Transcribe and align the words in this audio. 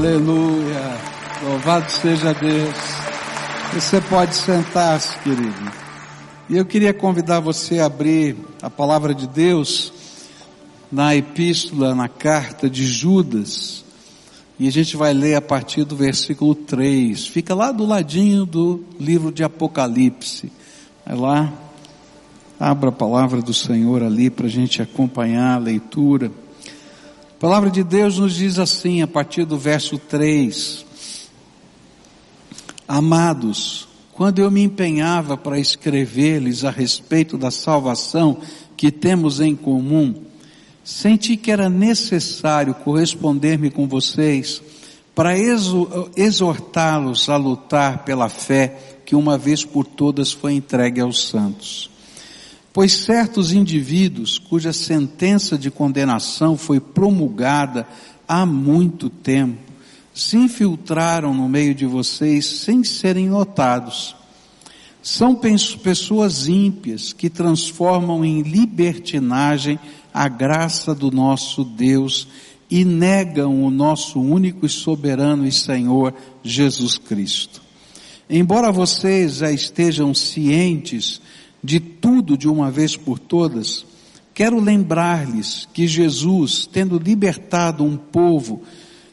Aleluia. 0.00 0.96
Louvado 1.44 1.92
seja 1.92 2.32
Deus. 2.32 2.74
Você 3.74 4.00
pode 4.00 4.34
sentar-se, 4.34 5.18
querido. 5.18 5.72
E 6.48 6.56
eu 6.56 6.64
queria 6.64 6.94
convidar 6.94 7.38
você 7.40 7.80
a 7.80 7.84
abrir 7.84 8.34
a 8.62 8.70
palavra 8.70 9.14
de 9.14 9.26
Deus 9.26 9.92
na 10.90 11.14
epístola, 11.14 11.94
na 11.94 12.08
carta 12.08 12.70
de 12.70 12.86
Judas. 12.86 13.84
E 14.58 14.66
a 14.66 14.72
gente 14.72 14.96
vai 14.96 15.12
ler 15.12 15.34
a 15.34 15.42
partir 15.42 15.84
do 15.84 15.94
versículo 15.94 16.54
3. 16.54 17.26
Fica 17.26 17.54
lá 17.54 17.70
do 17.70 17.84
ladinho 17.84 18.46
do 18.46 18.82
livro 18.98 19.30
de 19.30 19.44
Apocalipse. 19.44 20.50
Vai 21.04 21.14
lá, 21.14 21.52
abra 22.58 22.88
a 22.88 22.92
palavra 22.92 23.42
do 23.42 23.52
Senhor 23.52 24.02
ali 24.02 24.30
para 24.30 24.46
a 24.46 24.50
gente 24.50 24.80
acompanhar 24.80 25.56
a 25.56 25.58
leitura. 25.58 26.32
A 27.40 27.48
palavra 27.48 27.70
de 27.70 27.82
Deus 27.82 28.18
nos 28.18 28.34
diz 28.34 28.58
assim, 28.58 29.00
a 29.00 29.06
partir 29.06 29.46
do 29.46 29.56
verso 29.56 29.96
3: 29.96 30.84
Amados, 32.86 33.88
quando 34.12 34.40
eu 34.40 34.50
me 34.50 34.62
empenhava 34.62 35.38
para 35.38 35.58
escrever-lhes 35.58 36.66
a 36.66 36.70
respeito 36.70 37.38
da 37.38 37.50
salvação 37.50 38.42
que 38.76 38.90
temos 38.90 39.40
em 39.40 39.56
comum, 39.56 40.16
senti 40.84 41.34
que 41.34 41.50
era 41.50 41.70
necessário 41.70 42.74
corresponder-me 42.74 43.70
com 43.70 43.88
vocês 43.88 44.60
para 45.14 45.32
exortá-los 46.14 47.30
a 47.30 47.38
lutar 47.38 48.04
pela 48.04 48.28
fé 48.28 48.98
que 49.06 49.16
uma 49.16 49.38
vez 49.38 49.64
por 49.64 49.86
todas 49.86 50.30
foi 50.30 50.52
entregue 50.52 51.00
aos 51.00 51.26
santos. 51.26 51.89
Pois 52.72 52.92
certos 52.92 53.52
indivíduos 53.52 54.38
cuja 54.38 54.72
sentença 54.72 55.58
de 55.58 55.70
condenação 55.70 56.56
foi 56.56 56.78
promulgada 56.78 57.86
há 58.28 58.46
muito 58.46 59.10
tempo, 59.10 59.58
se 60.14 60.36
infiltraram 60.36 61.34
no 61.34 61.48
meio 61.48 61.74
de 61.74 61.84
vocês 61.84 62.46
sem 62.46 62.84
serem 62.84 63.28
notados. 63.28 64.14
São 65.02 65.34
pessoas 65.34 66.46
ímpias 66.46 67.12
que 67.12 67.30
transformam 67.30 68.24
em 68.24 68.42
libertinagem 68.42 69.78
a 70.12 70.28
graça 70.28 70.94
do 70.94 71.10
nosso 71.10 71.64
Deus 71.64 72.28
e 72.70 72.84
negam 72.84 73.64
o 73.64 73.70
nosso 73.70 74.20
único 74.20 74.64
e 74.64 74.68
soberano 74.68 75.46
e 75.46 75.50
Senhor 75.50 76.14
Jesus 76.42 76.98
Cristo. 76.98 77.62
Embora 78.28 78.70
vocês 78.70 79.36
já 79.38 79.50
estejam 79.50 80.14
cientes 80.14 81.20
de 81.62 81.78
tudo 81.78 82.36
de 82.36 82.48
uma 82.48 82.70
vez 82.70 82.96
por 82.96 83.18
todas, 83.18 83.84
quero 84.34 84.58
lembrar-lhes 84.60 85.68
que 85.72 85.86
Jesus, 85.86 86.66
tendo 86.70 86.98
libertado 86.98 87.84
um 87.84 87.96
povo, 87.96 88.62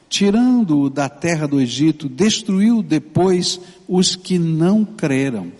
tirando-o 0.10 0.90
da 0.90 1.10
terra 1.10 1.48
do 1.48 1.60
Egito, 1.60 2.08
destruiu 2.08 2.82
depois 2.82 3.60
os 3.88 4.16
que 4.16 4.40
não 4.40 4.86
creram. 4.86 5.52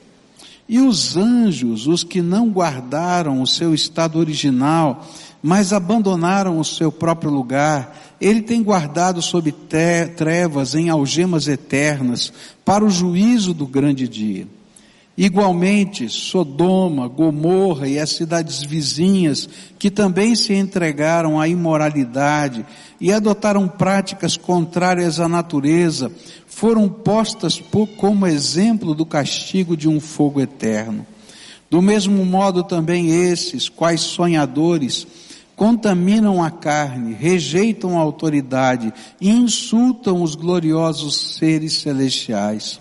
E 0.70 0.80
os 0.80 1.16
anjos, 1.16 1.88
os 1.88 2.04
que 2.04 2.22
não 2.22 2.50
guardaram 2.50 3.42
o 3.42 3.48
seu 3.48 3.74
estado 3.74 4.20
original, 4.20 5.08
mas 5.42 5.72
abandonaram 5.72 6.60
o 6.60 6.66
seu 6.66 6.92
próprio 6.92 7.32
lugar, 7.32 8.16
ele 8.20 8.42
tem 8.42 8.62
guardado 8.64 9.22
sob 9.22 9.54
trevas 10.16 10.76
em 10.76 10.90
algemas 10.90 11.48
eternas, 11.48 12.34
para 12.66 12.84
o 12.84 12.90
juízo 12.90 13.54
do 13.54 13.66
grande 13.66 14.08
dia. 14.08 14.48
Igualmente, 15.18 16.08
Sodoma, 16.10 17.08
Gomorra 17.08 17.88
e 17.88 17.98
as 17.98 18.12
cidades 18.12 18.62
vizinhas, 18.62 19.50
que 19.80 19.90
também 19.90 20.36
se 20.36 20.54
entregaram 20.54 21.40
à 21.40 21.48
imoralidade 21.48 22.64
e 23.02 23.12
adotaram 23.12 23.68
práticas 23.68 24.38
contrárias 24.38 25.20
à 25.20 25.28
natureza, 25.28 26.12
foram 26.46 26.88
postas 26.88 27.60
por, 27.60 27.88
como 27.88 28.28
exemplo 28.28 28.94
do 28.94 29.08
castigo 29.08 29.76
de 29.76 29.90
um 29.90 30.00
fogo 30.00 30.40
eterno. 30.40 31.04
Do 31.68 31.82
mesmo 31.82 32.24
modo 32.24 32.64
também 32.64 33.10
esses, 33.10 33.70
quais 33.70 34.02
sonhadores, 34.02 35.08
contaminam 35.56 36.44
a 36.44 36.52
carne, 36.52 37.16
rejeitam 37.16 37.98
a 37.98 38.02
autoridade 38.02 38.94
e 39.20 39.32
insultam 39.32 40.22
os 40.22 40.36
gloriosos 40.36 41.36
seres 41.38 41.74
celestiais. 41.80 42.80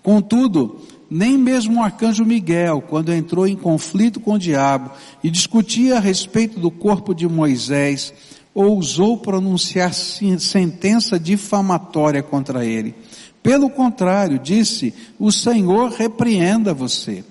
Contudo, 0.00 0.80
nem 1.12 1.36
mesmo 1.36 1.78
o 1.78 1.82
arcanjo 1.82 2.24
Miguel, 2.24 2.80
quando 2.88 3.12
entrou 3.12 3.46
em 3.46 3.54
conflito 3.54 4.18
com 4.18 4.32
o 4.32 4.38
diabo 4.38 4.92
e 5.22 5.30
discutia 5.30 5.98
a 5.98 6.00
respeito 6.00 6.58
do 6.58 6.70
corpo 6.70 7.14
de 7.14 7.28
Moisés, 7.28 8.14
ousou 8.54 9.18
pronunciar 9.18 9.92
sentença 9.92 11.20
difamatória 11.20 12.22
contra 12.22 12.64
ele. 12.64 12.94
Pelo 13.42 13.68
contrário, 13.68 14.38
disse, 14.38 14.94
o 15.18 15.30
Senhor 15.30 15.90
repreenda 15.90 16.72
você. 16.72 17.22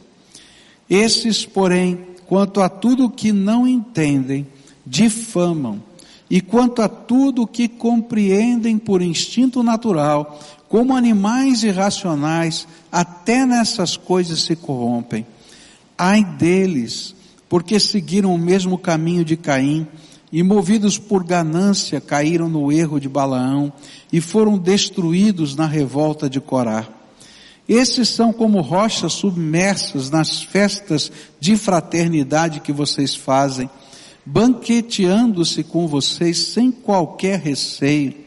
Esses, 0.88 1.44
porém, 1.44 2.06
quanto 2.28 2.62
a 2.62 2.69
tudo 2.69 3.09
que 3.09 3.31
não 3.31 3.68
entendem, 3.68 4.46
difamam, 4.86 5.81
e 6.30 6.40
quanto 6.40 6.84
a 6.84 6.88
tudo 6.88 7.48
que 7.48 7.68
compreendem 7.68 8.78
por 8.78 9.02
instinto 9.02 9.63
natural, 9.63 10.40
como 10.69 10.96
animais 10.96 11.63
irracionais, 11.63 12.66
até 12.91 13.46
nessas 13.46 13.96
coisas 13.96 14.41
se 14.41 14.56
corrompem. 14.56 15.25
Ai 15.97 16.24
deles, 16.24 17.16
porque 17.47 17.79
seguiram 17.79 18.34
o 18.34 18.38
mesmo 18.38 18.78
caminho 18.78 19.24
de 19.24 19.38
Caim, 19.38 19.88
e 20.31 20.41
movidos 20.44 20.97
por 20.97 21.24
ganância 21.24 22.00
caíram 22.00 22.47
no 22.47 22.72
erro 22.72 23.00
de 23.00 23.09
Balaão 23.09 23.72
e 24.13 24.22
foram 24.22 24.57
destruídos 24.57 25.56
na 25.56 25.66
revolta 25.66 26.30
de 26.30 26.40
Corá. 26.40 26.88
Esses 27.68 28.07
são 28.07 28.31
como 28.31 28.62
rochas 28.62 29.12
submersas 29.13 30.09
nas 30.09 30.41
festas 30.41 31.12
de 31.40 31.57
fraternidade 31.57 32.62
que 32.62 32.72
vocês 32.72 33.13
fazem, 33.13 33.69
banqueteando-se 34.25 35.63
com 35.63 35.85
vocês 35.85 36.38
sem 36.38 36.72
qualquer 36.72 37.40
receio 37.40 38.22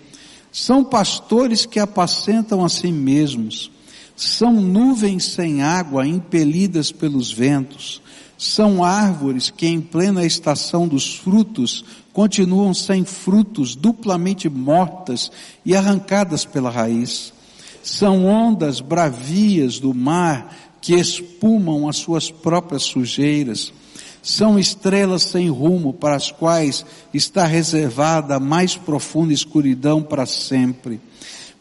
são 0.54 0.84
pastores 0.84 1.66
que 1.66 1.80
apacentam 1.80 2.64
a 2.64 2.68
si 2.68 2.92
mesmos. 2.92 3.72
São 4.16 4.52
nuvens 4.60 5.24
sem 5.24 5.62
água 5.62 6.06
impelidas 6.06 6.92
pelos 6.92 7.32
ventos. 7.32 8.00
São 8.38 8.84
árvores 8.84 9.50
que 9.50 9.66
em 9.66 9.80
plena 9.80 10.24
estação 10.24 10.86
dos 10.86 11.16
frutos 11.16 11.84
continuam 12.12 12.72
sem 12.72 13.04
frutos, 13.04 13.74
duplamente 13.74 14.48
mortas 14.48 15.30
e 15.64 15.74
arrancadas 15.74 16.44
pela 16.44 16.70
raiz. 16.70 17.32
São 17.82 18.24
ondas 18.24 18.80
bravias 18.80 19.78
do 19.78 19.92
mar 19.92 20.54
que 20.80 20.94
espumam 20.94 21.88
as 21.88 21.96
suas 21.96 22.30
próprias 22.30 22.82
sujeiras 22.82 23.72
são 24.24 24.58
estrelas 24.58 25.22
sem 25.22 25.50
rumo 25.50 25.92
para 25.92 26.16
as 26.16 26.32
quais 26.32 26.84
está 27.12 27.44
reservada 27.44 28.36
a 28.36 28.40
mais 28.40 28.74
profunda 28.74 29.34
escuridão 29.34 30.02
para 30.02 30.24
sempre. 30.24 30.98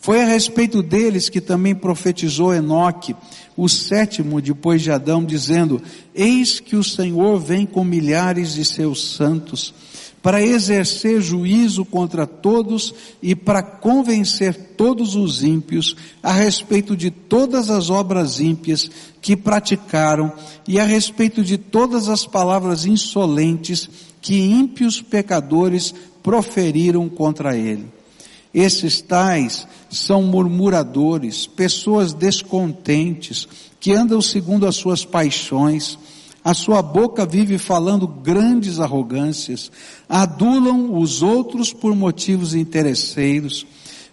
Foi 0.03 0.21
a 0.21 0.25
respeito 0.25 0.83
deles 0.83 1.29
que 1.29 1.39
também 1.39 1.73
profetizou 1.73 2.53
Enoque, 2.53 3.15
o 3.55 3.69
sétimo 3.69 4.41
depois 4.41 4.81
de 4.81 4.91
Adão, 4.91 5.23
dizendo, 5.23 5.81
eis 6.13 6.59
que 6.59 6.75
o 6.75 6.83
Senhor 6.83 7.39
vem 7.39 7.65
com 7.65 7.85
milhares 7.85 8.53
de 8.53 8.65
seus 8.65 9.15
santos, 9.15 9.73
para 10.21 10.41
exercer 10.41 11.21
juízo 11.21 11.85
contra 11.85 12.27
todos 12.27 12.93
e 13.21 13.33
para 13.33 13.63
convencer 13.63 14.53
todos 14.75 15.15
os 15.15 15.41
ímpios 15.41 15.95
a 16.21 16.33
respeito 16.33 16.97
de 16.97 17.09
todas 17.09 17.69
as 17.69 17.89
obras 17.89 18.41
ímpias 18.41 18.91
que 19.21 19.37
praticaram 19.37 20.33
e 20.67 20.81
a 20.81 20.83
respeito 20.83 21.41
de 21.41 21.57
todas 21.57 22.09
as 22.09 22.25
palavras 22.25 22.85
insolentes 22.85 23.89
que 24.21 24.35
ímpios 24.35 25.01
pecadores 25.01 25.95
proferiram 26.21 27.07
contra 27.07 27.55
ele. 27.55 28.02
Esses 28.53 29.01
tais 29.01 29.67
são 29.89 30.21
murmuradores, 30.23 31.47
pessoas 31.47 32.13
descontentes, 32.13 33.47
que 33.79 33.91
andam 33.91 34.21
segundo 34.21 34.67
as 34.67 34.75
suas 34.75 35.03
paixões, 35.03 35.97
a 36.43 36.53
sua 36.53 36.81
boca 36.81 37.25
vive 37.25 37.57
falando 37.57 38.05
grandes 38.05 38.79
arrogâncias, 38.79 39.71
adulam 40.07 40.97
os 40.99 41.21
outros 41.21 41.71
por 41.71 41.95
motivos 41.95 42.53
interesseiros, 42.53 43.65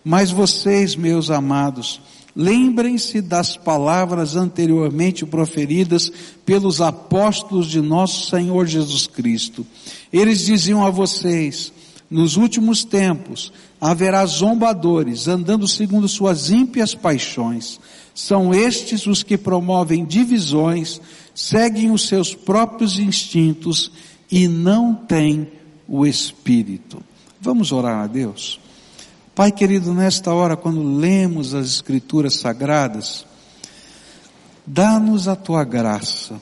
mas 0.02 0.30
vocês, 0.30 0.94
meus 0.94 1.28
amados, 1.28 2.00
lembrem-se 2.34 3.20
das 3.20 3.56
palavras 3.56 4.36
anteriormente 4.36 5.26
proferidas 5.26 6.10
pelos 6.46 6.80
apóstolos 6.80 7.66
de 7.66 7.80
nosso 7.80 8.30
Senhor 8.30 8.66
Jesus 8.66 9.06
Cristo. 9.06 9.66
Eles 10.12 10.46
diziam 10.46 10.84
a 10.86 10.90
vocês, 10.90 11.72
nos 12.08 12.36
últimos 12.36 12.84
tempos 12.84 13.52
haverá 13.80 14.26
zombadores 14.26 15.26
andando 15.26 15.66
segundo 15.66 16.06
suas 16.06 16.50
ímpias 16.50 16.94
paixões. 16.94 17.80
São 18.14 18.52
estes 18.52 19.06
os 19.06 19.22
que 19.22 19.38
promovem 19.38 20.04
divisões, 20.04 21.00
seguem 21.34 21.90
os 21.90 22.06
seus 22.06 22.34
próprios 22.34 22.98
instintos 22.98 23.90
e 24.30 24.46
não 24.46 24.94
têm 24.94 25.48
o 25.88 26.06
Espírito. 26.06 27.02
Vamos 27.40 27.72
orar 27.72 28.04
a 28.04 28.06
Deus. 28.06 28.60
Pai 29.34 29.50
querido, 29.50 29.94
nesta 29.94 30.34
hora, 30.34 30.56
quando 30.56 30.98
lemos 30.98 31.54
as 31.54 31.66
Escrituras 31.66 32.34
Sagradas, 32.34 33.24
dá-nos 34.66 35.26
a 35.26 35.34
tua 35.34 35.64
graça, 35.64 36.40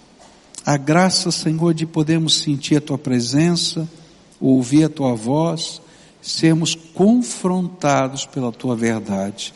a 0.67 0.76
graça, 0.76 1.31
Senhor, 1.31 1.73
de 1.73 1.87
podermos 1.87 2.38
sentir 2.38 2.76
a 2.76 2.81
tua 2.81 2.99
presença, 2.99 3.88
ouvir 4.40 4.85
a 4.85 4.88
tua 4.88 5.14
voz, 5.14 5.81
sermos 6.20 6.75
confrontados 6.75 8.26
pela 8.26 8.53
tua 8.53 8.76
verdade. 8.76 9.53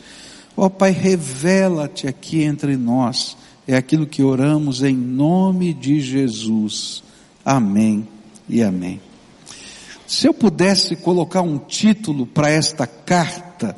Ó 0.55 0.65
oh, 0.65 0.69
Pai, 0.69 0.91
revela-te 0.91 2.07
aqui 2.07 2.43
entre 2.43 2.77
nós. 2.77 3.35
É 3.67 3.75
aquilo 3.75 4.05
que 4.05 4.21
oramos 4.21 4.83
em 4.83 4.95
nome 4.95 5.73
de 5.73 5.99
Jesus. 5.99 7.03
Amém 7.45 8.07
e 8.47 8.61
amém. 8.61 9.01
Se 10.05 10.27
eu 10.27 10.33
pudesse 10.33 10.95
colocar 10.95 11.41
um 11.41 11.57
título 11.57 12.25
para 12.25 12.49
esta 12.49 12.85
carta, 12.85 13.75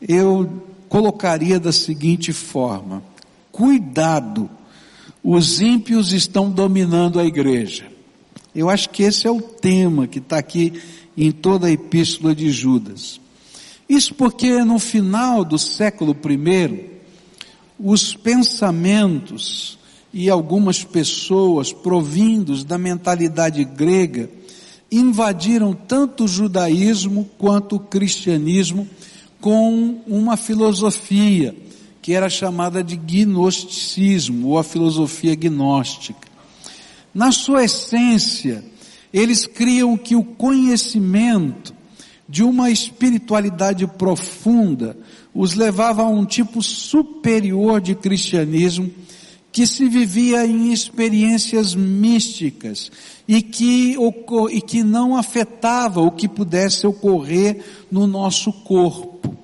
eu 0.00 0.62
colocaria 0.88 1.58
da 1.58 1.72
seguinte 1.72 2.32
forma: 2.32 3.02
Cuidado, 3.50 4.48
os 5.22 5.60
ímpios 5.60 6.12
estão 6.12 6.50
dominando 6.50 7.18
a 7.18 7.24
igreja. 7.24 7.86
Eu 8.54 8.70
acho 8.70 8.90
que 8.90 9.02
esse 9.02 9.26
é 9.26 9.30
o 9.30 9.40
tema 9.40 10.06
que 10.06 10.18
está 10.18 10.38
aqui 10.38 10.80
em 11.16 11.30
toda 11.30 11.66
a 11.66 11.70
epístola 11.70 12.34
de 12.34 12.50
Judas. 12.50 13.20
Isso 13.88 14.14
porque 14.14 14.64
no 14.64 14.78
final 14.78 15.44
do 15.44 15.58
século 15.58 16.16
I, 16.24 16.90
os 17.78 18.14
pensamentos 18.14 19.78
e 20.12 20.30
algumas 20.30 20.84
pessoas 20.84 21.72
provindos 21.72 22.64
da 22.64 22.78
mentalidade 22.78 23.64
grega 23.64 24.30
invadiram 24.90 25.74
tanto 25.74 26.24
o 26.24 26.28
judaísmo 26.28 27.28
quanto 27.36 27.76
o 27.76 27.80
cristianismo 27.80 28.88
com 29.40 30.00
uma 30.06 30.36
filosofia 30.36 31.54
que 32.00 32.12
era 32.12 32.28
chamada 32.28 32.84
de 32.84 32.96
gnosticismo 32.96 34.48
ou 34.48 34.58
a 34.58 34.62
filosofia 34.62 35.34
gnóstica. 35.34 36.28
Na 37.14 37.32
sua 37.32 37.64
essência, 37.64 38.64
eles 39.14 39.46
criam 39.46 39.96
que 39.96 40.16
o 40.16 40.24
conhecimento 40.24 41.72
de 42.28 42.42
uma 42.42 42.68
espiritualidade 42.68 43.86
profunda 43.86 44.96
os 45.32 45.54
levava 45.54 46.02
a 46.02 46.08
um 46.08 46.24
tipo 46.24 46.60
superior 46.60 47.80
de 47.80 47.94
cristianismo 47.94 48.90
que 49.52 49.68
se 49.68 49.88
vivia 49.88 50.44
em 50.44 50.72
experiências 50.72 51.76
místicas 51.76 52.90
e 53.28 53.40
que, 53.40 53.96
e 54.50 54.60
que 54.60 54.82
não 54.82 55.16
afetava 55.16 56.00
o 56.00 56.10
que 56.10 56.26
pudesse 56.26 56.84
ocorrer 56.84 57.64
no 57.88 58.08
nosso 58.08 58.52
corpo. 58.52 59.36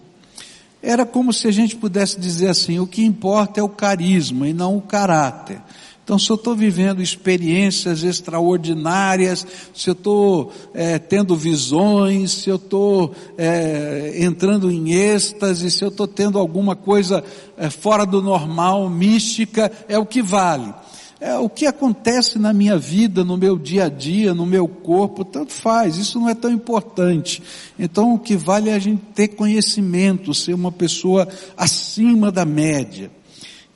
Era 0.82 1.06
como 1.06 1.32
se 1.32 1.46
a 1.46 1.52
gente 1.52 1.76
pudesse 1.76 2.18
dizer 2.18 2.48
assim, 2.48 2.80
o 2.80 2.88
que 2.88 3.04
importa 3.04 3.60
é 3.60 3.62
o 3.62 3.68
carisma 3.68 4.48
e 4.48 4.52
não 4.52 4.76
o 4.76 4.82
caráter. 4.82 5.60
Então, 6.02 6.18
se 6.18 6.28
eu 6.30 6.34
estou 6.34 6.56
vivendo 6.56 7.00
experiências 7.00 8.02
extraordinárias, 8.02 9.46
se 9.72 9.88
eu 9.88 9.92
estou 9.92 10.52
é, 10.74 10.98
tendo 10.98 11.36
visões, 11.36 12.32
se 12.32 12.50
eu 12.50 12.56
estou 12.56 13.14
é, 13.38 14.14
entrando 14.16 14.70
em 14.70 14.92
êxtase, 14.92 15.70
se 15.70 15.84
eu 15.84 15.88
estou 15.88 16.08
tendo 16.08 16.38
alguma 16.38 16.74
coisa 16.74 17.22
é, 17.56 17.70
fora 17.70 18.04
do 18.04 18.20
normal, 18.20 18.90
mística, 18.90 19.70
é 19.88 19.98
o 19.98 20.06
que 20.06 20.20
vale. 20.20 20.74
É, 21.20 21.36
o 21.36 21.50
que 21.50 21.66
acontece 21.66 22.38
na 22.38 22.50
minha 22.50 22.78
vida, 22.78 23.22
no 23.22 23.36
meu 23.36 23.58
dia 23.58 23.84
a 23.84 23.88
dia, 23.90 24.32
no 24.32 24.46
meu 24.46 24.66
corpo, 24.66 25.22
tanto 25.22 25.52
faz, 25.52 25.98
isso 25.98 26.18
não 26.18 26.30
é 26.30 26.34
tão 26.34 26.50
importante. 26.50 27.42
Então 27.78 28.14
o 28.14 28.18
que 28.18 28.38
vale 28.38 28.70
é 28.70 28.74
a 28.74 28.78
gente 28.78 29.02
ter 29.14 29.28
conhecimento, 29.28 30.32
ser 30.32 30.54
uma 30.54 30.72
pessoa 30.72 31.28
acima 31.58 32.32
da 32.32 32.46
média. 32.46 33.10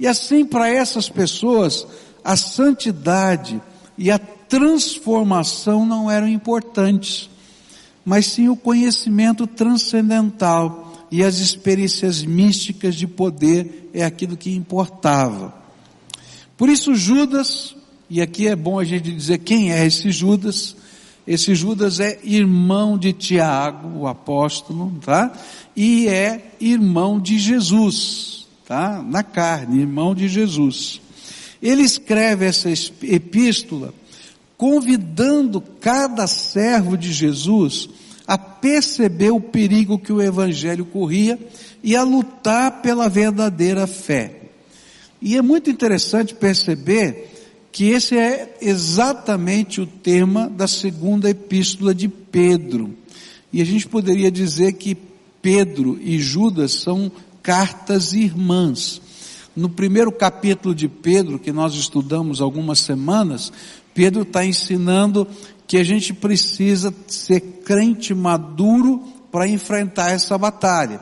E 0.01 0.07
assim 0.07 0.43
para 0.47 0.71
essas 0.71 1.11
pessoas, 1.11 1.87
a 2.25 2.37
santidade 2.37 3.61
e 3.99 4.11
a 4.11 4.19
transformação 4.19 5.85
não 5.85 6.11
eram 6.11 6.27
importantes, 6.27 7.29
mas 8.05 8.27
sim 8.27 8.49
o 8.49 8.57
conhecimento 8.57 9.47
transcendental 9.47 11.07
e 11.11 11.23
as 11.23 11.39
experiências 11.39 12.25
místicas 12.25 12.95
de 12.95 13.07
poder 13.07 13.91
é 13.93 14.05
aquilo 14.05 14.37
que 14.37 14.55
importava. 14.55 15.55
Por 16.57 16.69
isso 16.69 16.95
Judas, 16.95 17.77
e 18.09 18.23
aqui 18.23 18.49
é 18.49 18.57
bom 18.57 18.79
a 18.79 18.85
gente 18.85 19.13
dizer 19.13 19.39
quem 19.39 19.73
é 19.73 19.85
esse 19.87 20.11
Judas, 20.11 20.77
esse 21.27 21.55
Judas 21.55 22.01
é 22.01 22.19
irmão 22.23 22.99
de 22.99 23.13
Tiago, 23.13 23.99
o 23.99 24.07
apóstolo, 24.07 24.93
tá? 25.05 25.33
E 25.75 26.07
é 26.07 26.53
irmão 26.61 27.19
de 27.19 27.39
Jesus, 27.39 28.47
tá? 28.67 29.03
Na 29.03 29.23
carne, 29.23 29.81
irmão 29.81 30.15
de 30.15 30.29
Jesus. 30.29 31.01
Ele 31.65 31.83
escreve 31.83 32.45
essa 32.45 32.69
epístola 33.03 33.95
convidando 34.59 35.63
cada 35.81 36.27
servo 36.27 36.95
de 36.95 37.11
Jesus 37.11 37.89
a 38.27 38.37
perceber 38.37 39.31
o 39.31 39.41
perigo 39.41 39.99
que 39.99 40.13
o 40.13 40.21
evangelho 40.21 40.85
corria 40.85 41.39
e 41.83 41.97
a 41.97 42.03
lutar 42.03 42.83
pela 42.83 43.09
verdadeira 43.09 43.87
fé. 43.87 44.43
E 45.23 45.39
é 45.39 45.43
muito 45.43 45.71
interessante 45.71 46.35
perceber 46.35 47.31
que 47.73 47.87
esse 47.87 48.15
é 48.15 48.59
exatamente 48.61 49.81
o 49.81 49.87
tema 49.87 50.51
da 50.51 50.69
segunda 50.69 51.31
epístola 51.31 51.95
de 51.95 52.09
Pedro. 52.09 52.95
E 53.51 53.63
a 53.63 53.65
gente 53.65 53.89
poderia 53.89 54.31
dizer 54.31 54.75
que 54.75 54.95
Pedro 55.41 55.99
e 55.99 56.19
Judas 56.19 56.73
são 56.75 57.11
cartas 57.43 58.13
irmãs. 58.13 59.01
No 59.57 59.69
primeiro 59.69 60.11
capítulo 60.11 60.75
de 60.75 60.89
Pedro, 60.89 61.39
que 61.39 61.53
nós 61.53 61.75
estudamos 61.75 62.41
algumas 62.41 62.81
semanas, 62.81 63.53
Pedro 63.95 64.23
está 64.23 64.45
ensinando 64.45 65.27
que 65.67 65.77
a 65.77 65.85
gente 65.85 66.13
precisa 66.13 66.93
ser 67.07 67.41
crente 67.65 68.13
maduro 68.15 69.03
para 69.31 69.49
enfrentar 69.49 70.11
essa 70.11 70.37
batalha. 70.37 71.01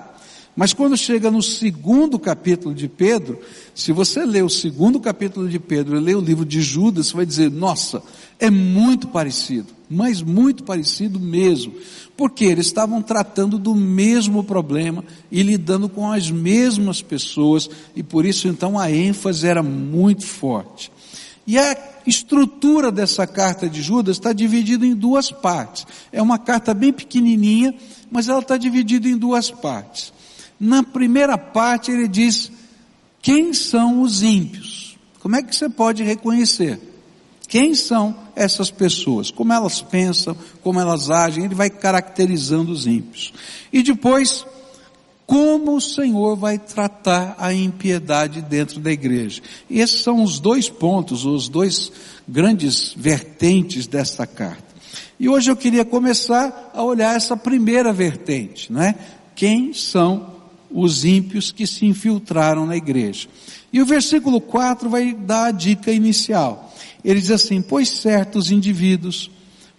Mas 0.54 0.74
quando 0.74 0.98
chega 0.98 1.30
no 1.30 1.42
segundo 1.42 2.18
capítulo 2.18 2.74
de 2.74 2.86
Pedro, 2.86 3.40
se 3.74 3.90
você 3.90 4.24
ler 4.24 4.44
o 4.44 4.50
segundo 4.50 5.00
capítulo 5.00 5.48
de 5.48 5.58
Pedro 5.58 5.96
e 5.96 6.00
ler 6.00 6.16
o 6.16 6.20
livro 6.20 6.44
de 6.44 6.60
Judas, 6.60 7.06
você 7.06 7.16
vai 7.16 7.26
dizer, 7.26 7.50
nossa, 7.50 8.02
é 8.38 8.50
muito 8.50 9.08
parecido, 9.08 9.68
mas 9.88 10.20
muito 10.20 10.62
parecido 10.62 11.18
mesmo. 11.18 11.72
Porque 12.22 12.44
eles 12.44 12.66
estavam 12.66 13.02
tratando 13.02 13.58
do 13.58 13.74
mesmo 13.74 14.44
problema 14.44 15.04
e 15.28 15.42
lidando 15.42 15.88
com 15.88 16.12
as 16.12 16.30
mesmas 16.30 17.02
pessoas, 17.02 17.68
e 17.96 18.02
por 18.04 18.24
isso 18.24 18.46
então 18.46 18.78
a 18.78 18.88
ênfase 18.92 19.44
era 19.44 19.60
muito 19.60 20.24
forte. 20.24 20.92
E 21.44 21.58
a 21.58 21.76
estrutura 22.06 22.92
dessa 22.92 23.26
carta 23.26 23.68
de 23.68 23.82
Judas 23.82 24.18
está 24.18 24.32
dividida 24.32 24.86
em 24.86 24.94
duas 24.94 25.32
partes. 25.32 25.84
É 26.12 26.22
uma 26.22 26.38
carta 26.38 26.72
bem 26.72 26.92
pequenininha, 26.92 27.74
mas 28.08 28.28
ela 28.28 28.38
está 28.38 28.56
dividida 28.56 29.08
em 29.08 29.16
duas 29.16 29.50
partes. 29.50 30.12
Na 30.60 30.84
primeira 30.84 31.36
parte 31.36 31.90
ele 31.90 32.06
diz 32.06 32.52
quem 33.20 33.52
são 33.52 34.00
os 34.00 34.22
ímpios. 34.22 34.96
Como 35.18 35.34
é 35.34 35.42
que 35.42 35.56
você 35.56 35.68
pode 35.68 36.04
reconhecer? 36.04 36.78
Quem 37.48 37.74
são 37.74 38.16
essas 38.34 38.70
pessoas? 38.70 39.30
Como 39.30 39.52
elas 39.52 39.80
pensam, 39.80 40.36
como 40.62 40.80
elas 40.80 41.10
agem, 41.10 41.44
ele 41.44 41.54
vai 41.54 41.70
caracterizando 41.70 42.72
os 42.72 42.86
ímpios. 42.86 43.32
E 43.72 43.82
depois, 43.82 44.44
como 45.26 45.76
o 45.76 45.80
Senhor 45.80 46.36
vai 46.36 46.58
tratar 46.58 47.36
a 47.38 47.54
impiedade 47.54 48.42
dentro 48.42 48.80
da 48.80 48.92
igreja. 48.92 49.40
E 49.70 49.80
esses 49.80 50.02
são 50.02 50.22
os 50.22 50.38
dois 50.38 50.68
pontos, 50.68 51.24
os 51.24 51.48
dois 51.48 51.90
grandes 52.28 52.94
vertentes 52.96 53.86
dessa 53.86 54.26
carta. 54.26 54.72
E 55.18 55.28
hoje 55.28 55.50
eu 55.50 55.56
queria 55.56 55.84
começar 55.84 56.70
a 56.74 56.82
olhar 56.82 57.16
essa 57.16 57.36
primeira 57.36 57.92
vertente, 57.92 58.72
não 58.72 58.82
é? 58.82 58.94
Quem 59.34 59.72
são 59.72 60.32
os 60.70 61.04
ímpios 61.04 61.52
que 61.52 61.66
se 61.66 61.86
infiltraram 61.86 62.66
na 62.66 62.76
igreja. 62.76 63.28
E 63.72 63.80
o 63.80 63.86
versículo 63.86 64.40
4 64.40 64.88
vai 64.90 65.12
dar 65.12 65.46
a 65.46 65.50
dica 65.50 65.90
inicial. 65.90 66.74
Ele 67.04 67.20
diz 67.20 67.30
assim: 67.30 67.60
Pois 67.60 67.88
certos 67.88 68.50
indivíduos, 68.50 69.30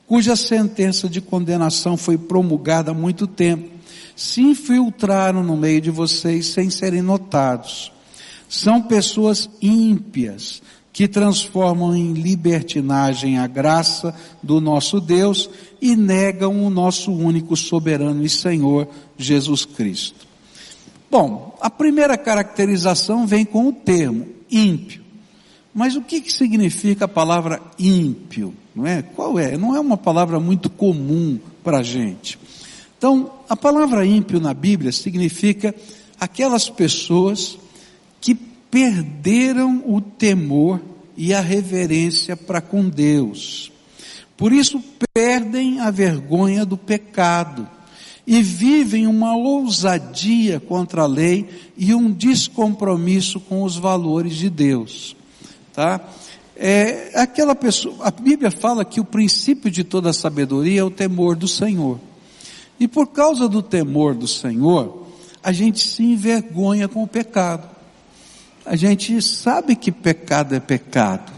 cuja 0.08 0.36
sentença 0.36 1.10
de 1.10 1.22
condenação 1.22 1.98
foi 1.98 2.18
promulgada 2.18 2.92
há 2.92 2.94
muito 2.94 3.28
tempo, 3.28 3.70
se 4.16 4.42
infiltraram 4.42 5.44
no 5.44 5.58
meio 5.58 5.82
de 5.82 5.92
vocês 5.92 6.48
sem 6.48 6.70
serem 6.70 7.02
notados. 7.02 7.92
São 8.48 8.82
pessoas 8.82 9.50
ímpias, 9.62 10.62
que 10.94 11.08
transformam 11.08 11.96
em 11.96 12.14
libertinagem 12.14 13.40
a 13.40 13.48
graça 13.48 14.16
do 14.44 14.62
nosso 14.62 15.02
Deus 15.02 15.50
e 15.82 15.96
negam 15.96 16.64
o 16.64 16.70
nosso 16.70 17.12
único 17.12 17.58
soberano 17.58 18.24
e 18.24 18.30
Senhor 18.30 18.88
Jesus 19.18 19.66
Cristo. 19.66 20.28
Bom, 21.10 21.58
a 21.60 21.70
primeira 21.70 22.16
caracterização 22.16 23.26
vem 23.26 23.44
com 23.44 23.68
o 23.68 23.74
termo 23.74 24.28
ímpio. 24.50 25.03
Mas 25.74 25.96
o 25.96 26.02
que, 26.02 26.22
que 26.22 26.32
significa 26.32 27.06
a 27.06 27.08
palavra 27.08 27.62
ímpio? 27.80 28.54
Não 28.76 28.86
é? 28.86 29.02
Qual 29.02 29.40
é? 29.40 29.58
Não 29.58 29.76
é 29.76 29.80
uma 29.80 29.98
palavra 29.98 30.40
muito 30.40 30.70
comum 30.70 31.40
para 31.64 31.80
a 31.80 31.84
gente. 31.84 32.38
Então, 32.98 33.32
a 33.50 33.56
palavra 33.56 34.06
ímpio 34.06 34.40
na 34.40 34.54
Bíblia 34.54 34.92
significa 34.92 35.74
aquelas 36.20 36.70
pessoas 36.70 37.58
que 38.22 38.36
perderam 38.36 39.84
o 39.86 40.00
temor 40.00 40.80
e 41.18 41.34
a 41.34 41.42
reverência 41.42 42.38
para 42.38 42.62
com 42.62 42.88
Deus. 42.88 43.72
Por 44.38 44.52
isso 44.52 44.82
perdem 45.14 45.80
a 45.80 45.92
vergonha 45.92 46.66
do 46.66 46.78
pecado 46.78 47.68
e 48.26 48.42
vivem 48.42 49.06
uma 49.06 49.36
ousadia 49.36 50.60
contra 50.60 51.04
a 51.04 51.08
lei 51.08 51.50
e 51.78 51.94
um 51.94 52.12
descompromisso 52.12 53.40
com 53.40 53.64
os 53.64 53.76
valores 53.78 54.36
de 54.36 54.50
Deus. 54.50 55.16
Tá? 55.74 56.00
É, 56.56 57.12
aquela 57.16 57.56
pessoa, 57.56 57.96
a 58.02 58.12
Bíblia 58.12 58.52
fala 58.52 58.86
que 58.86 59.00
o 59.00 59.06
princípio 59.06 59.72
de 59.72 59.84
toda 59.84 60.14
sabedoria 60.14 60.82
é 60.82 60.84
o 60.84 60.92
temor 60.92 61.36
do 61.36 61.48
Senhor. 61.48 62.00
E 62.80 62.88
por 62.88 63.08
causa 63.08 63.48
do 63.48 63.62
temor 63.62 64.14
do 64.14 64.28
Senhor, 64.28 65.08
a 65.42 65.52
gente 65.52 65.80
se 65.80 66.04
envergonha 66.04 66.88
com 66.88 67.04
o 67.04 67.08
pecado. 67.08 67.70
A 68.66 68.76
gente 68.76 69.22
sabe 69.22 69.76
que 69.76 69.92
pecado 69.92 70.56
é 70.56 70.60
pecado. 70.60 71.32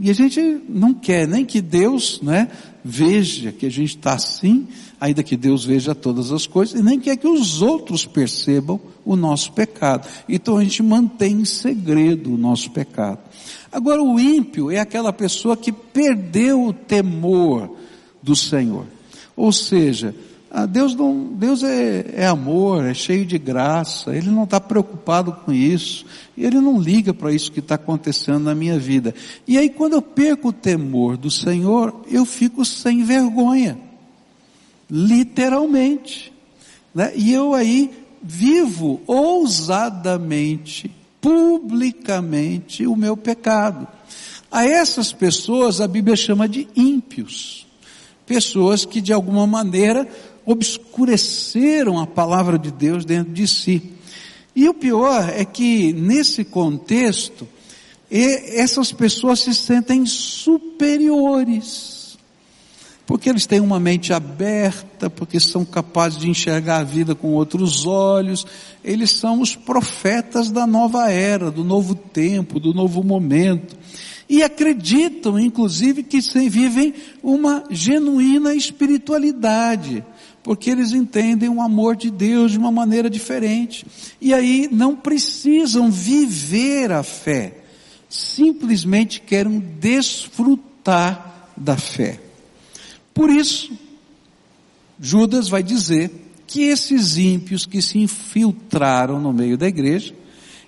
E 0.00 0.10
a 0.10 0.14
gente 0.14 0.40
não 0.68 0.94
quer 0.94 1.28
nem 1.28 1.44
que 1.44 1.60
Deus, 1.60 2.20
né, 2.22 2.48
veja 2.82 3.52
que 3.52 3.66
a 3.66 3.70
gente 3.70 3.96
está 3.96 4.14
assim, 4.14 4.66
ainda 4.98 5.22
que 5.22 5.36
Deus 5.36 5.64
veja 5.64 5.94
todas 5.94 6.32
as 6.32 6.46
coisas, 6.46 6.78
e 6.78 6.82
nem 6.82 6.98
quer 6.98 7.16
que 7.16 7.28
os 7.28 7.60
outros 7.60 8.06
percebam 8.06 8.80
o 9.04 9.14
nosso 9.16 9.52
pecado. 9.52 10.08
Então 10.28 10.56
a 10.56 10.64
gente 10.64 10.82
mantém 10.82 11.40
em 11.40 11.44
segredo 11.44 12.32
o 12.32 12.38
nosso 12.38 12.70
pecado. 12.70 13.18
Agora 13.70 14.02
o 14.02 14.18
ímpio 14.18 14.70
é 14.70 14.78
aquela 14.78 15.12
pessoa 15.12 15.56
que 15.56 15.72
perdeu 15.72 16.66
o 16.66 16.72
temor 16.72 17.76
do 18.22 18.34
Senhor. 18.34 18.86
Ou 19.36 19.52
seja, 19.52 20.14
ah, 20.54 20.66
Deus, 20.66 20.94
não, 20.94 21.28
Deus 21.32 21.62
é, 21.62 22.04
é, 22.14 22.26
amor, 22.26 22.84
é 22.84 22.92
cheio 22.92 23.24
de 23.24 23.38
graça, 23.38 24.14
Ele 24.14 24.28
não 24.28 24.44
está 24.44 24.60
preocupado 24.60 25.32
com 25.32 25.50
isso, 25.50 26.04
Ele 26.36 26.60
não 26.60 26.78
liga 26.78 27.14
para 27.14 27.32
isso 27.32 27.50
que 27.50 27.60
está 27.60 27.76
acontecendo 27.76 28.40
na 28.40 28.54
minha 28.54 28.78
vida. 28.78 29.14
E 29.48 29.56
aí 29.56 29.70
quando 29.70 29.94
eu 29.94 30.02
perco 30.02 30.48
o 30.48 30.52
temor 30.52 31.16
do 31.16 31.30
Senhor, 31.30 32.04
eu 32.06 32.26
fico 32.26 32.66
sem 32.66 33.02
vergonha. 33.02 33.78
Literalmente. 34.90 36.30
Né? 36.94 37.14
E 37.16 37.32
eu 37.32 37.54
aí 37.54 37.90
vivo 38.22 39.00
ousadamente, 39.06 40.90
publicamente 41.18 42.86
o 42.86 42.94
meu 42.94 43.16
pecado. 43.16 43.88
A 44.50 44.66
essas 44.66 45.14
pessoas 45.14 45.80
a 45.80 45.88
Bíblia 45.88 46.14
chama 46.14 46.46
de 46.46 46.68
ímpios. 46.76 47.66
Pessoas 48.26 48.84
que 48.84 49.00
de 49.00 49.14
alguma 49.14 49.46
maneira 49.46 50.06
obscureceram 50.44 51.98
a 51.98 52.06
palavra 52.06 52.58
de 52.58 52.70
Deus 52.70 53.04
dentro 53.04 53.32
de 53.32 53.46
si. 53.46 53.82
E 54.54 54.68
o 54.68 54.74
pior 54.74 55.30
é 55.30 55.44
que 55.44 55.92
nesse 55.92 56.44
contexto, 56.44 57.48
essas 58.10 58.92
pessoas 58.92 59.40
se 59.40 59.54
sentem 59.54 60.04
superiores. 60.04 62.02
Porque 63.06 63.28
eles 63.28 63.46
têm 63.46 63.60
uma 63.60 63.80
mente 63.80 64.12
aberta, 64.12 65.10
porque 65.10 65.40
são 65.40 65.64
capazes 65.64 66.18
de 66.18 66.28
enxergar 66.28 66.78
a 66.78 66.84
vida 66.84 67.14
com 67.14 67.32
outros 67.32 67.86
olhos. 67.86 68.46
Eles 68.84 69.10
são 69.10 69.40
os 69.40 69.56
profetas 69.56 70.50
da 70.50 70.66
nova 70.66 71.10
era, 71.10 71.50
do 71.50 71.64
novo 71.64 71.94
tempo, 71.94 72.60
do 72.60 72.72
novo 72.72 73.02
momento. 73.02 73.76
E 74.28 74.42
acreditam, 74.42 75.38
inclusive, 75.38 76.02
que 76.02 76.20
vivem 76.48 76.94
uma 77.22 77.64
genuína 77.70 78.54
espiritualidade 78.54 80.04
porque 80.42 80.70
eles 80.70 80.92
entendem 80.92 81.48
o 81.48 81.60
amor 81.60 81.96
de 81.96 82.10
Deus 82.10 82.52
de 82.52 82.58
uma 82.58 82.72
maneira 82.72 83.08
diferente. 83.08 83.86
E 84.20 84.34
aí 84.34 84.68
não 84.70 84.96
precisam 84.96 85.90
viver 85.90 86.90
a 86.90 87.02
fé, 87.02 87.58
simplesmente 88.08 89.20
querem 89.20 89.58
desfrutar 89.58 91.50
da 91.56 91.76
fé. 91.76 92.20
Por 93.14 93.30
isso, 93.30 93.72
Judas 94.98 95.48
vai 95.48 95.62
dizer 95.62 96.10
que 96.46 96.62
esses 96.62 97.16
ímpios 97.16 97.64
que 97.64 97.80
se 97.80 97.98
infiltraram 97.98 99.20
no 99.20 99.32
meio 99.32 99.56
da 99.56 99.66
igreja, 99.68 100.14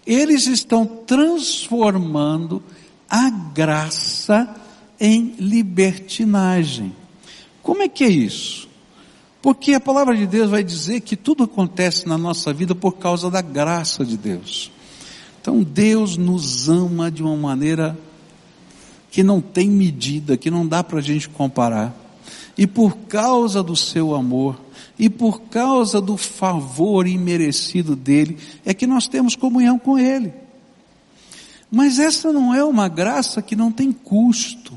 eles 0.07 0.47
estão 0.47 0.87
transformando 0.87 2.62
a 3.09 3.31
graça 3.31 4.54
em 5.00 5.35
libertinagem. 5.38 6.95
Como 7.62 7.83
é 7.83 7.88
que 7.88 8.04
é 8.04 8.09
isso? 8.09 8.69
Porque 9.44 9.74
a 9.74 9.80
palavra 9.80 10.16
de 10.16 10.26
Deus 10.26 10.48
vai 10.48 10.64
dizer 10.64 11.02
que 11.02 11.14
tudo 11.14 11.44
acontece 11.44 12.08
na 12.08 12.16
nossa 12.16 12.50
vida 12.50 12.74
por 12.74 12.92
causa 12.92 13.30
da 13.30 13.42
graça 13.42 14.02
de 14.02 14.16
Deus. 14.16 14.72
Então 15.38 15.62
Deus 15.62 16.16
nos 16.16 16.70
ama 16.70 17.10
de 17.10 17.22
uma 17.22 17.36
maneira 17.36 17.94
que 19.10 19.22
não 19.22 19.42
tem 19.42 19.68
medida, 19.68 20.38
que 20.38 20.50
não 20.50 20.66
dá 20.66 20.82
para 20.82 20.98
a 20.98 21.02
gente 21.02 21.28
comparar. 21.28 21.94
E 22.56 22.66
por 22.66 22.96
causa 23.06 23.62
do 23.62 23.76
seu 23.76 24.14
amor, 24.14 24.58
e 24.98 25.10
por 25.10 25.42
causa 25.42 26.00
do 26.00 26.16
favor 26.16 27.06
imerecido 27.06 27.94
dele, 27.94 28.38
é 28.64 28.72
que 28.72 28.86
nós 28.86 29.08
temos 29.08 29.36
comunhão 29.36 29.78
com 29.78 29.98
ele. 29.98 30.32
Mas 31.70 31.98
essa 31.98 32.32
não 32.32 32.54
é 32.54 32.64
uma 32.64 32.88
graça 32.88 33.42
que 33.42 33.54
não 33.54 33.70
tem 33.70 33.92
custo. 33.92 34.72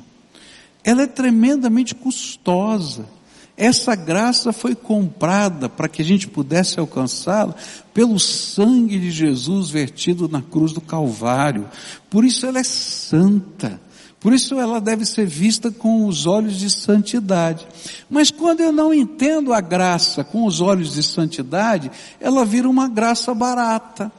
Ela 0.83 1.03
é 1.03 1.07
tremendamente 1.07 1.95
custosa. 1.95 3.15
Essa 3.57 3.95
graça 3.95 4.53
foi 4.53 4.75
comprada 4.75 5.67
para 5.67 5.87
que 5.87 6.03
a 6.03 6.05
gente 6.05 6.27
pudesse 6.27 6.79
alcançá-la 6.79 7.55
pelo 7.91 8.19
sangue 8.19 8.99
de 8.99 9.09
Jesus 9.09 9.71
vertido 9.71 10.29
na 10.29 10.43
cruz 10.43 10.71
do 10.71 10.79
Calvário. 10.79 11.67
Por 12.07 12.23
isso 12.23 12.45
ela 12.45 12.59
é 12.59 12.63
santa. 12.63 13.81
Por 14.19 14.31
isso 14.31 14.59
ela 14.59 14.79
deve 14.79 15.05
ser 15.05 15.25
vista 15.25 15.71
com 15.71 16.05
os 16.05 16.27
olhos 16.27 16.59
de 16.59 16.69
santidade. 16.69 17.67
Mas 18.07 18.29
quando 18.29 18.61
eu 18.61 18.71
não 18.71 18.93
entendo 18.93 19.51
a 19.51 19.59
graça 19.61 20.23
com 20.23 20.45
os 20.45 20.61
olhos 20.61 20.93
de 20.93 21.01
santidade, 21.01 21.89
ela 22.19 22.45
vira 22.45 22.69
uma 22.69 22.87
graça 22.87 23.33
barata. 23.33 24.11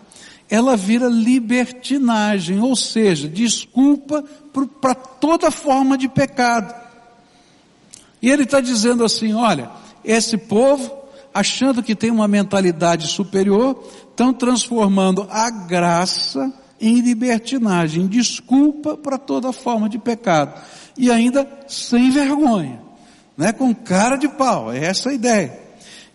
Ela 0.50 0.76
vira 0.76 1.08
libertinagem, 1.08 2.58
ou 2.58 2.74
seja, 2.74 3.28
desculpa 3.28 4.24
para 4.80 4.94
toda 4.94 5.50
forma 5.50 5.96
de 5.96 6.08
pecado. 6.08 6.87
E 8.20 8.30
ele 8.30 8.44
está 8.44 8.60
dizendo 8.60 9.04
assim: 9.04 9.34
olha, 9.34 9.70
esse 10.04 10.36
povo, 10.36 10.90
achando 11.32 11.82
que 11.82 11.94
tem 11.94 12.10
uma 12.10 12.28
mentalidade 12.28 13.06
superior, 13.06 13.82
estão 14.10 14.32
transformando 14.32 15.26
a 15.30 15.50
graça 15.50 16.52
em 16.80 17.00
libertinagem, 17.00 18.06
desculpa 18.06 18.96
para 18.96 19.18
toda 19.18 19.52
forma 19.52 19.88
de 19.88 19.98
pecado. 19.98 20.60
E 20.96 21.10
ainda 21.10 21.48
sem 21.66 22.10
vergonha, 22.10 22.80
né? 23.36 23.52
com 23.52 23.74
cara 23.74 24.16
de 24.16 24.28
pau, 24.28 24.72
é 24.72 24.84
essa 24.84 25.10
a 25.10 25.14
ideia. 25.14 25.58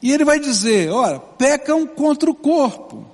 E 0.01 0.11
ele 0.11 0.25
vai 0.25 0.39
dizer, 0.39 0.89
olha, 0.89 1.19
pecam 1.19 1.87
contra 1.87 2.29
o 2.29 2.35
corpo. 2.35 3.05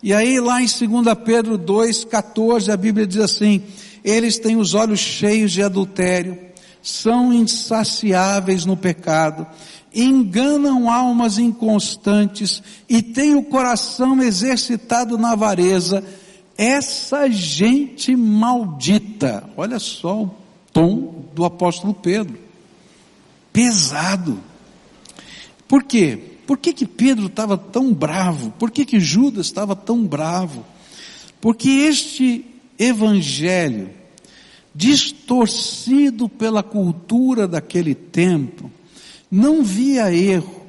E 0.00 0.12
aí 0.14 0.38
lá 0.38 0.60
em 0.62 0.66
2 0.66 1.16
Pedro 1.24 1.58
2,14 1.58 2.72
a 2.72 2.76
Bíblia 2.76 3.06
diz 3.06 3.20
assim, 3.20 3.62
eles 4.04 4.38
têm 4.38 4.56
os 4.56 4.74
olhos 4.74 5.00
cheios 5.00 5.50
de 5.50 5.62
adultério, 5.62 6.38
são 6.82 7.32
insaciáveis 7.32 8.64
no 8.64 8.76
pecado, 8.76 9.46
enganam 9.94 10.90
almas 10.90 11.38
inconstantes 11.38 12.62
e 12.88 13.00
têm 13.00 13.34
o 13.34 13.44
coração 13.44 14.20
exercitado 14.22 15.16
na 15.16 15.32
avareza. 15.32 16.02
Essa 16.56 17.30
gente 17.30 18.14
maldita, 18.16 19.48
olha 19.56 19.78
só 19.78 20.22
o 20.22 20.34
tom 20.72 21.24
do 21.34 21.44
apóstolo 21.44 21.94
Pedro, 21.94 22.38
pesado. 23.52 24.38
Por 25.68 25.84
quê? 25.84 26.18
Por 26.46 26.58
que, 26.58 26.72
que 26.72 26.86
Pedro 26.86 27.26
estava 27.26 27.56
tão 27.56 27.94
bravo? 27.94 28.50
Por 28.58 28.70
que, 28.70 28.84
que 28.84 28.98
Judas 28.98 29.46
estava 29.46 29.76
tão 29.76 30.04
bravo? 30.04 30.64
Porque 31.40 31.68
este 31.68 32.44
evangelho, 32.78 33.90
distorcido 34.74 36.28
pela 36.28 36.62
cultura 36.62 37.46
daquele 37.46 37.94
tempo, 37.94 38.70
não 39.30 39.62
via 39.62 40.12
erro, 40.12 40.62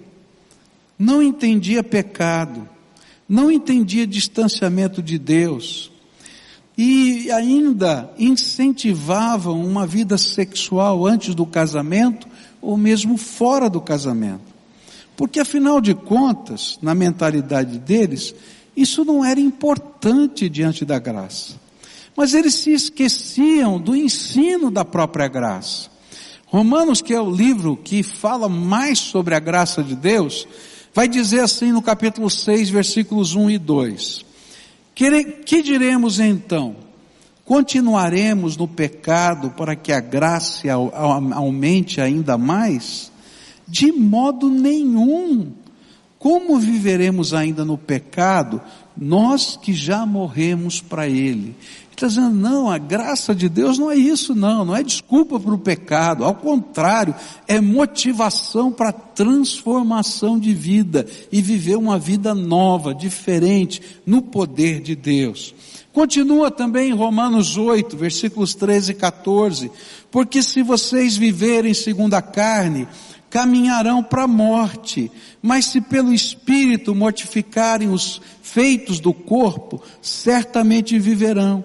não 0.97 1.21
entendia 1.21 1.83
pecado, 1.83 2.67
não 3.27 3.51
entendia 3.51 4.05
distanciamento 4.05 5.01
de 5.01 5.17
Deus, 5.17 5.91
e 6.77 7.31
ainda 7.31 8.11
incentivavam 8.17 9.63
uma 9.63 9.85
vida 9.85 10.17
sexual 10.17 11.05
antes 11.05 11.35
do 11.35 11.45
casamento 11.45 12.27
ou 12.61 12.75
mesmo 12.75 13.17
fora 13.17 13.69
do 13.69 13.79
casamento. 13.79 14.53
Porque 15.15 15.39
afinal 15.39 15.79
de 15.79 15.93
contas, 15.93 16.79
na 16.81 16.95
mentalidade 16.95 17.77
deles, 17.77 18.33
isso 18.75 19.05
não 19.05 19.23
era 19.23 19.39
importante 19.39 20.49
diante 20.49 20.83
da 20.83 20.97
graça. 20.97 21.62
Mas 22.15 22.33
eles 22.33 22.55
se 22.55 22.71
esqueciam 22.71 23.79
do 23.79 23.95
ensino 23.95 24.69
da 24.69 24.85
própria 24.85 25.27
graça. 25.27 25.89
Romanos, 26.45 27.01
que 27.01 27.13
é 27.13 27.19
o 27.19 27.31
livro 27.31 27.75
que 27.75 28.03
fala 28.03 28.47
mais 28.47 28.99
sobre 28.99 29.33
a 29.33 29.39
graça 29.39 29.83
de 29.83 29.95
Deus, 29.95 30.47
vai 30.93 31.07
dizer 31.07 31.39
assim 31.39 31.71
no 31.71 31.81
capítulo 31.81 32.29
6, 32.29 32.69
versículos 32.69 33.33
1 33.33 33.49
e 33.49 33.57
2. 33.57 34.25
Que, 34.93 35.23
que 35.23 35.63
diremos 35.63 36.19
então? 36.19 36.75
Continuaremos 37.43 38.55
no 38.55 38.67
pecado 38.67 39.49
para 39.49 39.75
que 39.75 39.91
a 39.91 39.99
graça 39.99 40.71
aumente 40.71 41.99
ainda 41.99 42.37
mais? 42.37 43.11
De 43.67 43.91
modo 43.91 44.49
nenhum. 44.49 45.51
Como 46.19 46.57
viveremos 46.57 47.33
ainda 47.33 47.65
no 47.65 47.77
pecado, 47.77 48.61
nós 48.95 49.57
que 49.61 49.73
já 49.73 50.05
morremos 50.05 50.79
para 50.79 51.05
ele? 51.05 51.53
Está 52.05 52.21
dizendo, 52.21 52.35
não, 52.35 52.69
a 52.69 52.77
graça 52.77 53.33
de 53.33 53.47
Deus 53.47 53.77
não 53.77 53.89
é 53.89 53.95
isso 53.95 54.35
não, 54.35 54.65
não 54.65 54.75
é 54.75 54.83
desculpa 54.83 55.39
para 55.39 55.53
o 55.53 55.57
pecado, 55.57 56.23
ao 56.23 56.35
contrário, 56.35 57.15
é 57.47 57.61
motivação 57.61 58.71
para 58.71 58.91
transformação 58.91 60.37
de 60.37 60.53
vida 60.53 61.05
e 61.31 61.41
viver 61.41 61.77
uma 61.77 61.97
vida 61.97 62.33
nova, 62.33 62.93
diferente, 62.93 63.81
no 64.05 64.21
poder 64.21 64.81
de 64.81 64.95
Deus. 64.95 65.53
Continua 65.93 66.49
também 66.49 66.89
em 66.89 66.95
Romanos 66.95 67.55
8, 67.55 67.95
versículos 67.95 68.55
13 68.55 68.91
e 68.91 68.95
14, 68.95 69.71
porque 70.11 70.41
se 70.41 70.63
vocês 70.63 71.15
viverem 71.15 71.73
segundo 71.73 72.15
a 72.15 72.21
carne, 72.21 72.87
caminharão 73.29 74.03
para 74.03 74.23
a 74.23 74.27
morte, 74.27 75.11
mas 75.41 75.65
se 75.65 75.79
pelo 75.79 76.13
Espírito 76.13 76.93
mortificarem 76.93 77.89
os 77.89 78.21
feitos 78.41 78.99
do 78.99 79.13
corpo, 79.13 79.81
certamente 80.01 80.99
viverão 80.99 81.63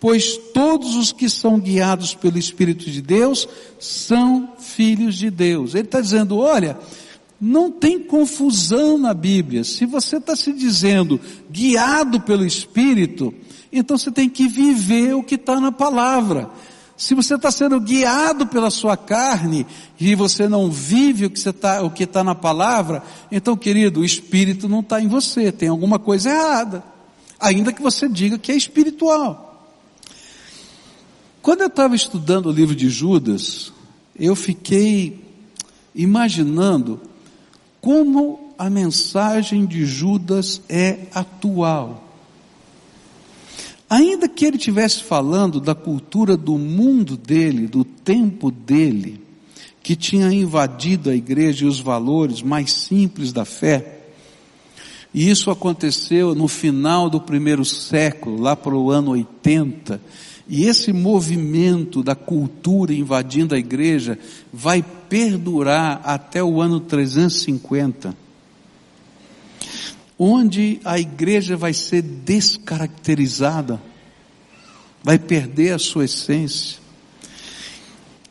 pois 0.00 0.38
todos 0.54 0.96
os 0.96 1.12
que 1.12 1.28
são 1.28 1.60
guiados 1.60 2.14
pelo 2.14 2.38
Espírito 2.38 2.90
de 2.90 3.02
Deus 3.02 3.46
são 3.78 4.54
filhos 4.58 5.14
de 5.14 5.30
Deus. 5.30 5.74
Ele 5.74 5.84
está 5.84 6.00
dizendo, 6.00 6.38
olha, 6.38 6.78
não 7.38 7.70
tem 7.70 7.98
confusão 7.98 8.96
na 8.96 9.12
Bíblia. 9.12 9.62
Se 9.62 9.84
você 9.84 10.16
está 10.16 10.34
se 10.34 10.52
dizendo 10.54 11.20
guiado 11.50 12.20
pelo 12.20 12.46
Espírito, 12.46 13.32
então 13.70 13.98
você 13.98 14.10
tem 14.10 14.28
que 14.28 14.48
viver 14.48 15.14
o 15.14 15.22
que 15.22 15.34
está 15.34 15.60
na 15.60 15.70
palavra. 15.70 16.50
Se 16.96 17.14
você 17.14 17.34
está 17.34 17.50
sendo 17.50 17.80
guiado 17.80 18.46
pela 18.46 18.68
sua 18.68 18.94
carne 18.94 19.66
e 19.98 20.14
você 20.14 20.46
não 20.48 20.70
vive 20.70 21.24
o 21.24 21.30
que 21.30 21.40
que 21.94 22.04
está 22.04 22.22
na 22.22 22.34
palavra, 22.34 23.02
então, 23.32 23.56
querido, 23.56 24.00
o 24.00 24.04
Espírito 24.04 24.68
não 24.68 24.80
está 24.80 25.00
em 25.00 25.08
você. 25.08 25.50
Tem 25.50 25.70
alguma 25.70 25.98
coisa 25.98 26.30
errada, 26.30 26.84
ainda 27.38 27.72
que 27.72 27.80
você 27.80 28.06
diga 28.06 28.38
que 28.38 28.52
é 28.52 28.54
espiritual. 28.56 29.49
Quando 31.42 31.62
eu 31.62 31.68
estava 31.68 31.96
estudando 31.96 32.46
o 32.46 32.52
livro 32.52 32.74
de 32.74 32.90
Judas, 32.90 33.72
eu 34.14 34.36
fiquei 34.36 35.24
imaginando 35.94 37.00
como 37.80 38.52
a 38.58 38.68
mensagem 38.68 39.64
de 39.64 39.86
Judas 39.86 40.60
é 40.68 41.06
atual. 41.14 42.04
Ainda 43.88 44.28
que 44.28 44.44
ele 44.44 44.58
estivesse 44.58 45.02
falando 45.02 45.58
da 45.60 45.74
cultura 45.74 46.36
do 46.36 46.58
mundo 46.58 47.16
dele, 47.16 47.66
do 47.66 47.84
tempo 47.84 48.50
dele, 48.50 49.20
que 49.82 49.96
tinha 49.96 50.30
invadido 50.30 51.08
a 51.08 51.16
igreja 51.16 51.64
e 51.64 51.68
os 51.68 51.80
valores 51.80 52.42
mais 52.42 52.70
simples 52.70 53.32
da 53.32 53.46
fé, 53.46 54.00
e 55.12 55.28
isso 55.28 55.50
aconteceu 55.50 56.34
no 56.34 56.46
final 56.46 57.08
do 57.10 57.20
primeiro 57.20 57.64
século, 57.64 58.40
lá 58.40 58.54
para 58.54 58.76
o 58.76 58.90
ano 58.90 59.12
80, 59.12 60.00
e 60.48 60.64
esse 60.64 60.92
movimento 60.92 62.02
da 62.02 62.14
cultura 62.14 62.92
invadindo 62.92 63.54
a 63.54 63.58
igreja 63.58 64.18
vai 64.52 64.82
perdurar 64.82 66.00
até 66.04 66.42
o 66.42 66.60
ano 66.60 66.80
350, 66.80 68.16
onde 70.18 70.80
a 70.84 70.98
igreja 70.98 71.56
vai 71.56 71.72
ser 71.72 72.02
descaracterizada, 72.02 73.80
vai 75.02 75.18
perder 75.18 75.74
a 75.74 75.78
sua 75.78 76.04
essência. 76.04 76.78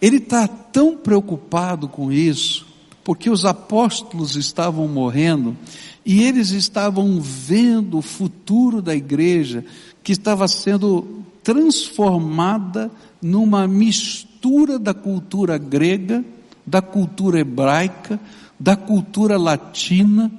Ele 0.02 0.18
está 0.18 0.48
tão 0.48 0.96
preocupado 0.98 1.88
com 1.88 2.12
isso, 2.12 2.66
porque 3.04 3.30
os 3.30 3.44
apóstolos 3.44 4.36
estavam 4.36 4.88
morrendo 4.88 5.58
e 6.06 6.24
eles 6.24 6.52
estavam 6.52 7.20
vendo 7.20 7.98
o 7.98 8.02
futuro 8.02 8.82
da 8.82 8.96
igreja 8.96 9.66
que 10.04 10.12
estava 10.12 10.48
sendo 10.48 11.19
transformada 11.50 12.92
numa 13.20 13.68
mistura 13.68 14.78
da 14.78 14.94
cultura 14.94 15.58
grega, 15.58 16.24
da 16.64 16.80
cultura 16.80 17.40
hebraica, 17.40 18.20
da 18.60 18.76
cultura 18.76 19.36
latina 19.36 20.32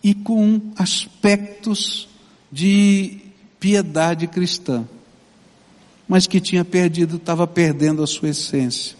e 0.00 0.14
com 0.14 0.60
aspectos 0.76 2.08
de 2.52 3.18
piedade 3.58 4.28
cristã, 4.28 4.84
mas 6.06 6.28
que 6.28 6.40
tinha 6.40 6.64
perdido, 6.64 7.16
estava 7.16 7.48
perdendo 7.48 8.00
a 8.00 8.06
sua 8.06 8.28
essência. 8.28 8.96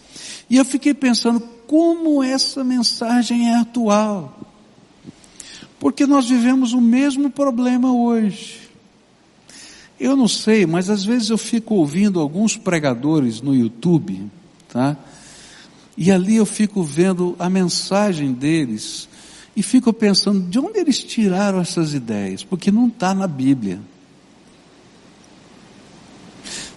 E 0.50 0.56
eu 0.56 0.64
fiquei 0.64 0.92
pensando 0.92 1.38
como 1.68 2.20
essa 2.20 2.64
mensagem 2.64 3.50
é 3.50 3.54
atual. 3.60 4.40
Porque 5.78 6.04
nós 6.04 6.28
vivemos 6.28 6.72
o 6.72 6.80
mesmo 6.80 7.30
problema 7.30 7.92
hoje. 7.92 8.63
Eu 9.98 10.16
não 10.16 10.28
sei, 10.28 10.66
mas 10.66 10.90
às 10.90 11.04
vezes 11.04 11.30
eu 11.30 11.38
fico 11.38 11.74
ouvindo 11.74 12.20
alguns 12.20 12.56
pregadores 12.56 13.40
no 13.40 13.54
YouTube, 13.54 14.30
tá? 14.68 14.96
E 15.96 16.10
ali 16.10 16.36
eu 16.36 16.46
fico 16.46 16.82
vendo 16.82 17.36
a 17.38 17.48
mensagem 17.48 18.32
deles 18.32 19.08
e 19.56 19.62
fico 19.62 19.92
pensando 19.92 20.48
de 20.48 20.58
onde 20.58 20.78
eles 20.78 20.98
tiraram 20.98 21.60
essas 21.60 21.94
ideias, 21.94 22.42
porque 22.42 22.72
não 22.72 22.88
está 22.88 23.14
na 23.14 23.28
Bíblia. 23.28 23.80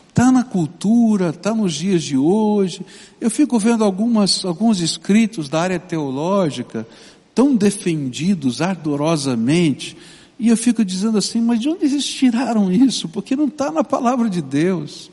Está 0.10 0.32
na 0.32 0.44
cultura, 0.44 1.30
está 1.30 1.54
nos 1.54 1.74
dias 1.74 2.04
de 2.04 2.18
hoje. 2.18 2.86
Eu 3.20 3.30
fico 3.30 3.60
vendo 3.60 3.84
algumas, 3.84 4.44
alguns 4.46 4.80
escritos 4.80 5.50
da 5.50 5.62
área 5.62 5.80
teológica 5.80 6.88
tão 7.36 7.56
defendidos 7.56 8.64
ardorosamente, 8.64 9.96
e 10.40 10.50
eu 10.50 10.58
fico 10.58 10.86
dizendo 10.86 11.18
assim, 11.18 11.42
mas 11.42 11.60
de 11.60 11.68
onde 11.68 11.86
eles 11.86 12.06
tiraram 12.06 12.72
isso? 12.72 13.10
Porque 13.10 13.36
não 13.36 13.48
está 13.48 13.72
na 13.72 13.84
palavra 13.84 14.30
de 14.30 14.42
Deus. 14.42 15.10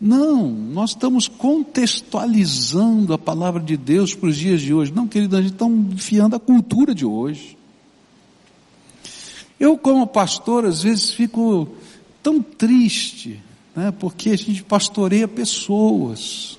Não, 0.00 0.48
nós 0.48 0.90
estamos 0.90 1.28
contextualizando 1.28 3.12
a 3.12 3.18
palavra 3.18 3.62
de 3.62 3.76
Deus 3.76 4.14
para 4.14 4.28
os 4.28 4.36
dias 4.36 4.60
de 4.60 4.74
hoje. 4.74 4.92
Não, 4.92 5.06
querido, 5.06 5.36
a 5.36 5.42
gente 5.42 5.52
está 5.52 5.66
enfiando 5.66 6.34
a 6.34 6.40
cultura 6.40 6.94
de 6.94 7.04
hoje. 7.04 7.56
Eu, 9.60 9.76
como 9.78 10.06
pastor, 10.06 10.64
às 10.64 10.82
vezes 10.82 11.10
fico 11.10 11.68
tão 12.22 12.40
triste, 12.40 13.40
né, 13.74 13.92
porque 13.92 14.30
a 14.30 14.36
gente 14.36 14.62
pastoreia 14.62 15.26
pessoas. 15.26 16.58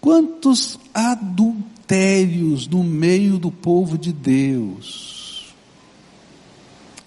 Quantos 0.00 0.78
adultérios 0.94 2.68
no 2.68 2.84
meio 2.84 3.38
do 3.38 3.50
povo 3.50 3.98
de 3.98 4.12
Deus 4.12 5.15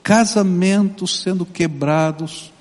casamentos 0.10 1.22
sendo 1.22 1.46
quebrados 1.46 2.52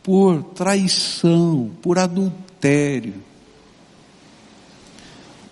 por 0.00 0.44
traição, 0.44 1.72
por 1.82 1.98
adultério. 1.98 3.14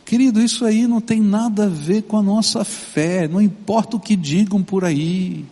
Querido, 0.05 0.41
isso 0.41 0.65
aí 0.65 0.87
não 0.87 1.01
tem 1.01 1.21
nada 1.21 1.65
a 1.65 1.69
ver 1.69 2.03
com 2.03 2.17
a 2.17 2.23
nossa 2.23 2.65
fé, 2.65 3.27
não 3.27 3.43
importa 3.43 3.97
o 3.97 4.01
que 4.01 4.15
digam 4.15 4.63
por 4.63 4.85
aí. 4.85 5.45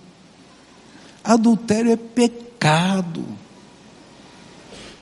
Adultério 1.24 1.90
é 1.90 1.96
pecado. 1.96 3.24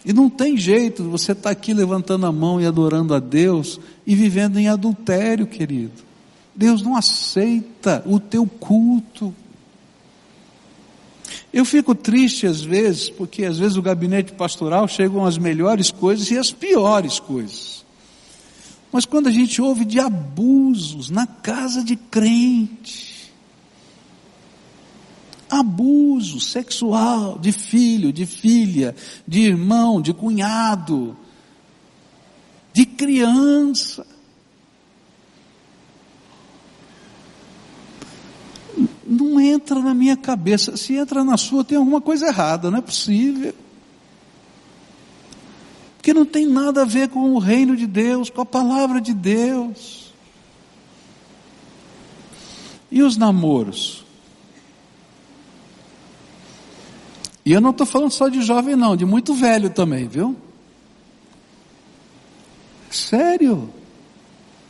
E 0.07 0.13
não 0.15 0.31
tem 0.31 0.57
jeito, 0.57 1.05
você 1.05 1.33
está 1.33 1.51
aqui 1.51 1.75
levantando 1.75 2.25
a 2.25 2.33
mão 2.33 2.59
e 2.59 2.65
adorando 2.65 3.15
a 3.15 3.21
Deus 3.21 3.79
e 4.07 4.15
vivendo 4.15 4.59
em 4.59 4.69
adultério, 4.69 5.47
querido. 5.47 6.03
Deus 6.55 6.81
não 6.81 6.97
aceita 6.97 8.03
o 8.07 8.19
teu 8.19 8.47
culto. 8.47 9.35
Eu 11.53 11.65
fico 11.65 11.95
triste 11.95 12.47
às 12.47 12.63
vezes, 12.63 13.11
porque 13.11 13.45
às 13.45 13.59
vezes 13.59 13.77
o 13.77 13.83
gabinete 13.83 14.33
pastoral 14.33 14.89
chegam 14.89 15.27
as 15.27 15.37
melhores 15.37 15.91
coisas 15.91 16.31
e 16.31 16.39
as 16.39 16.51
piores 16.51 17.21
coisas. 17.21 17.85
Mas 18.91 19.05
quando 19.05 19.27
a 19.27 19.31
gente 19.31 19.61
ouve 19.61 19.85
de 19.85 20.01
abusos 20.01 21.11
na 21.11 21.27
casa 21.27 21.85
de 21.85 21.97
crente, 21.97 23.33
abuso 25.51 26.41
sexual 26.41 27.39
de 27.39 27.53
filho, 27.53 28.13
de 28.13 28.25
filha, 28.25 28.95
de 29.29 29.41
irmão, 29.41 30.01
de 30.01 30.15
cunhado, 30.15 31.15
de 32.73 32.87
criança, 32.87 34.07
não 39.13 39.41
entra 39.41 39.79
na 39.81 39.95
minha 39.95 40.17
cabeça. 40.17 40.77
Se 40.77 40.95
entra 40.95 41.23
na 41.23 41.37
sua, 41.37 41.65
tem 41.65 41.79
alguma 41.79 42.01
coisa 42.01 42.27
errada, 42.27 42.71
não 42.71 42.79
é 42.79 42.83
possível. 42.83 43.55
Porque 45.97 46.13
não 46.13 46.25
tem 46.25 46.47
nada 46.47 46.83
a 46.83 46.85
ver 46.85 47.09
com 47.09 47.33
o 47.33 47.39
reino 47.39 47.77
de 47.77 47.87
Deus, 47.87 48.29
com 48.29 48.41
a 48.41 48.47
palavra 48.47 49.01
de 49.01 49.15
Deus. 49.15 50.13
E 52.91 53.03
os 53.03 53.17
namoros? 53.17 54.05
E 57.45 57.53
eu 57.53 57.61
não 57.61 57.71
estou 57.71 57.87
falando 57.87 58.11
só 58.11 58.29
de 58.29 58.43
jovem, 58.43 58.77
não, 58.77 58.97
de 58.97 59.05
muito 59.05 59.35
velho 59.35 59.71
também, 59.71 60.07
viu? 60.07 60.37
Sério. 62.91 63.73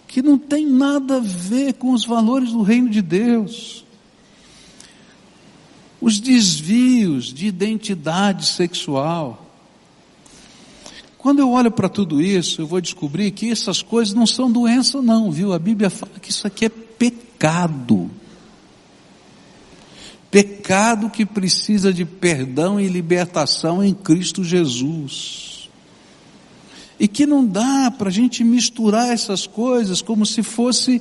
Que 0.06 0.22
não 0.22 0.38
tem 0.38 0.66
nada 0.66 1.16
a 1.16 1.20
ver 1.20 1.74
com 1.74 1.92
os 1.92 2.04
valores 2.04 2.52
do 2.52 2.62
reino 2.62 2.88
de 2.88 3.02
Deus. 3.02 3.81
Os 6.02 6.18
desvios 6.18 7.32
de 7.32 7.46
identidade 7.46 8.44
sexual. 8.44 9.46
Quando 11.16 11.38
eu 11.38 11.48
olho 11.52 11.70
para 11.70 11.88
tudo 11.88 12.20
isso, 12.20 12.60
eu 12.60 12.66
vou 12.66 12.80
descobrir 12.80 13.30
que 13.30 13.52
essas 13.52 13.82
coisas 13.82 14.12
não 14.12 14.26
são 14.26 14.50
doença, 14.50 15.00
não, 15.00 15.30
viu? 15.30 15.52
A 15.52 15.60
Bíblia 15.60 15.88
fala 15.88 16.18
que 16.20 16.32
isso 16.32 16.44
aqui 16.44 16.64
é 16.64 16.68
pecado. 16.68 18.10
Pecado 20.28 21.08
que 21.08 21.24
precisa 21.24 21.92
de 21.92 22.04
perdão 22.04 22.80
e 22.80 22.88
libertação 22.88 23.84
em 23.84 23.94
Cristo 23.94 24.42
Jesus. 24.42 25.70
E 26.98 27.06
que 27.06 27.24
não 27.24 27.46
dá 27.46 27.92
para 27.96 28.08
a 28.08 28.12
gente 28.12 28.42
misturar 28.42 29.10
essas 29.10 29.46
coisas 29.46 30.02
como 30.02 30.26
se 30.26 30.42
fosse 30.42 31.00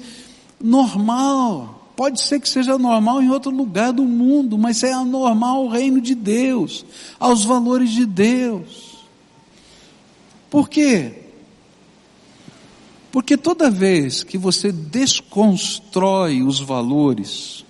normal. 0.63 1.80
Pode 2.01 2.19
ser 2.19 2.39
que 2.39 2.49
seja 2.49 2.79
normal 2.79 3.21
em 3.21 3.29
outro 3.29 3.51
lugar 3.51 3.93
do 3.93 4.03
mundo, 4.03 4.57
mas 4.57 4.81
é 4.81 4.91
anormal 4.91 5.57
ao 5.57 5.67
reino 5.67 6.01
de 6.01 6.15
Deus, 6.15 6.83
aos 7.19 7.45
valores 7.45 7.91
de 7.91 8.07
Deus. 8.07 9.05
Por 10.49 10.67
quê? 10.67 11.25
Porque 13.11 13.37
toda 13.37 13.69
vez 13.69 14.23
que 14.23 14.35
você 14.35 14.71
desconstrói 14.71 16.41
os 16.41 16.59
valores, 16.59 17.63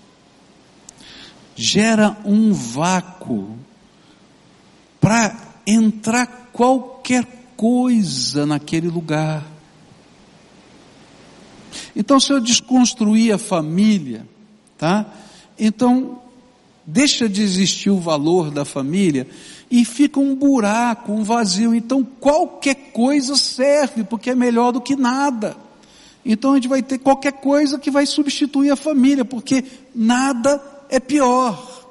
gera 1.53 2.15
um 2.23 2.53
vácuo 2.53 3.57
para 5.01 5.35
entrar 5.67 6.51
qualquer 6.53 7.27
coisa 7.57 8.45
naquele 8.45 8.87
lugar. 8.87 9.45
Então, 11.95 12.19
se 12.19 12.31
eu 12.31 12.39
desconstruir 12.39 13.33
a 13.33 13.37
família, 13.37 14.25
tá? 14.77 15.05
Então, 15.59 16.19
deixa 16.85 17.27
de 17.27 17.41
existir 17.41 17.89
o 17.89 17.99
valor 17.99 18.49
da 18.49 18.65
família 18.65 19.27
e 19.69 19.85
fica 19.85 20.19
um 20.19 20.35
buraco, 20.35 21.11
um 21.11 21.23
vazio. 21.23 21.75
Então, 21.75 22.03
qualquer 22.03 22.91
coisa 22.91 23.35
serve, 23.35 24.03
porque 24.03 24.31
é 24.31 24.35
melhor 24.35 24.71
do 24.71 24.81
que 24.81 24.95
nada. 24.95 25.55
Então, 26.25 26.51
a 26.51 26.55
gente 26.55 26.67
vai 26.67 26.81
ter 26.81 26.97
qualquer 26.99 27.33
coisa 27.33 27.79
que 27.79 27.91
vai 27.91 28.05
substituir 28.05 28.71
a 28.71 28.75
família, 28.75 29.25
porque 29.25 29.63
nada 29.93 30.61
é 30.89 30.99
pior. 30.99 31.81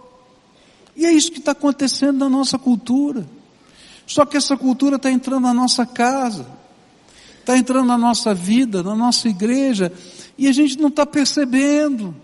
E 0.96 1.06
é 1.06 1.12
isso 1.12 1.32
que 1.32 1.38
está 1.38 1.52
acontecendo 1.52 2.18
na 2.18 2.28
nossa 2.28 2.58
cultura. 2.58 3.26
Só 4.06 4.26
que 4.26 4.36
essa 4.36 4.56
cultura 4.56 4.96
está 4.96 5.10
entrando 5.10 5.42
na 5.42 5.54
nossa 5.54 5.86
casa, 5.86 6.46
está 7.40 7.56
entrando 7.56 7.86
na 7.86 7.98
nossa 7.98 8.32
vida, 8.32 8.82
na 8.82 8.94
nossa 8.94 9.28
igreja, 9.28 9.92
e 10.38 10.46
a 10.46 10.52
gente 10.52 10.78
não 10.78 10.88
está 10.88 11.04
percebendo. 11.04 12.14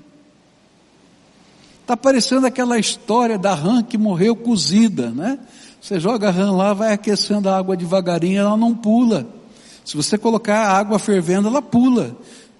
Está 1.82 1.96
parecendo 1.96 2.46
aquela 2.46 2.78
história 2.78 3.38
da 3.38 3.54
rã 3.54 3.82
que 3.82 3.98
morreu 3.98 4.34
cozida, 4.36 5.10
né? 5.10 5.38
Você 5.80 6.00
joga 6.00 6.28
a 6.28 6.32
rã 6.32 6.50
lá, 6.50 6.74
vai 6.74 6.92
aquecendo 6.92 7.48
a 7.48 7.56
água 7.56 7.76
devagarinho, 7.76 8.40
ela 8.40 8.56
não 8.56 8.74
pula. 8.74 9.26
Se 9.84 9.96
você 9.96 10.18
colocar 10.18 10.58
a 10.58 10.78
água 10.78 10.98
fervendo, 10.98 11.48
ela 11.48 11.62
pula 11.62 12.16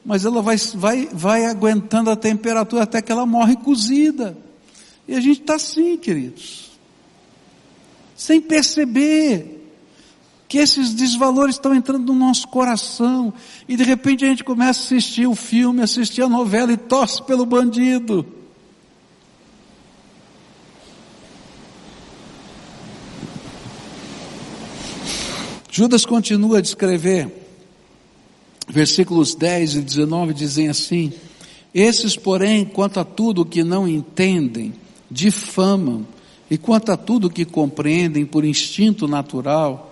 mas 0.07 0.25
ela 0.25 0.41
vai, 0.41 0.57
vai, 0.57 1.09
vai 1.13 1.47
aguentando 1.47 2.11
a 2.11 2.17
temperatura 2.17 2.85
até 2.85 3.03
que 3.03 3.11
ela 3.11 3.27
morre 3.27 3.57
cozida. 3.57 4.39
E 5.09 5.17
a 5.17 5.21
gente 5.21 5.41
está 5.41 5.57
assim, 5.57 5.97
queridos. 5.97 6.71
Sem 8.15 8.41
perceber 8.41 9.56
que 10.49 10.59
esses 10.59 10.95
desvalores 10.95 11.57
estão 11.57 11.75
entrando 11.75 12.13
no 12.13 12.19
nosso 12.19 12.49
coração. 12.49 13.33
E 13.69 13.77
de 13.77 13.85
repente 13.85 14.25
a 14.25 14.29
gente 14.29 14.45
começa 14.45 14.81
a 14.81 14.85
assistir 14.85 15.27
o 15.27 15.35
filme, 15.35 15.83
assistir 15.83 16.23
a 16.23 16.29
novela 16.29 16.73
e 16.73 16.77
torce 16.77 17.23
pelo 17.23 17.45
bandido. 17.45 18.25
Judas 25.71 26.07
continua 26.07 26.59
a 26.59 26.61
descrever 26.63 27.47
versículos 28.69 29.35
10 29.35 29.77
e 29.77 29.81
19 29.81 30.35
dizem 30.35 30.69
assim: 30.69 31.13
Esses, 31.73 32.17
porém, 32.17 32.65
quanto 32.65 33.01
a 33.01 33.05
tudo 33.05 33.45
que 33.45 33.63
não 33.63 33.87
entendem, 33.87 34.75
difamam, 35.11 36.07
e 36.51 36.57
quanto 36.59 36.93
a 36.93 36.97
tudo 36.97 37.31
que 37.31 37.45
compreendem 37.45 38.25
por 38.25 38.45
instinto 38.45 39.07
natural, 39.09 39.86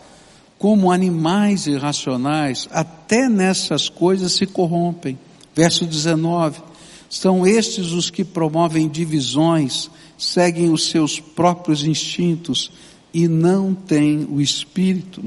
como 0.64 0.90
animais 0.90 1.66
irracionais, 1.66 2.66
até 2.72 3.29
nessas 3.29 3.90
coisas 3.90 4.33
se 4.33 4.46
corrompem. 4.46 5.18
Verso 5.55 5.85
19: 5.85 6.62
São 7.11 7.46
estes 7.46 7.92
os 7.92 8.09
que 8.09 8.24
promovem 8.24 8.88
divisões, 8.88 9.90
seguem 10.16 10.72
os 10.72 10.88
seus 10.88 11.20
próprios 11.20 11.85
instintos 11.85 12.70
e 13.12 13.29
não 13.29 13.74
têm 13.74 14.27
o 14.27 14.40
espírito. 14.40 15.22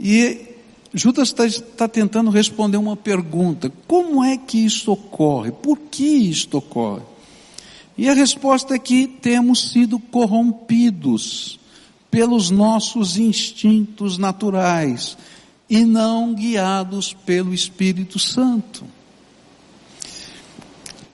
E 0.00 0.40
Judas 0.94 1.28
está, 1.28 1.44
está 1.44 1.86
tentando 1.86 2.30
responder 2.30 2.78
uma 2.78 2.96
pergunta: 2.96 3.70
como 3.86 4.24
é 4.24 4.38
que 4.38 4.64
isso 4.64 4.92
ocorre? 4.92 5.52
Por 5.52 5.76
que 5.78 6.06
isto 6.06 6.56
ocorre? 6.56 7.02
E 7.98 8.08
a 8.08 8.14
resposta 8.14 8.74
é 8.74 8.78
que 8.78 9.06
temos 9.06 9.72
sido 9.72 9.98
corrompidos 9.98 11.60
pelos 12.12 12.48
nossos 12.48 13.16
instintos 13.16 14.16
naturais 14.18 15.18
e 15.68 15.84
não 15.84 16.32
guiados 16.32 17.12
pelo 17.12 17.52
Espírito 17.52 18.20
Santo. 18.20 18.84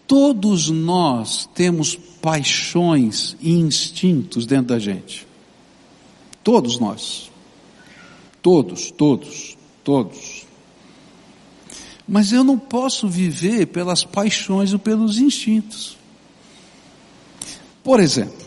Todos 0.06 0.68
nós 0.68 1.48
temos 1.54 1.96
paixões 2.20 3.34
e 3.40 3.52
instintos 3.52 4.44
dentro 4.44 4.66
da 4.66 4.78
gente. 4.78 5.26
Todos 6.44 6.78
nós. 6.78 7.30
Todos, 8.42 8.90
todos 8.90 9.56
todos. 9.88 10.46
Mas 12.06 12.30
eu 12.30 12.44
não 12.44 12.58
posso 12.58 13.08
viver 13.08 13.68
pelas 13.68 14.04
paixões 14.04 14.74
ou 14.74 14.78
pelos 14.78 15.16
instintos. 15.16 15.96
Por 17.82 17.98
exemplo, 17.98 18.46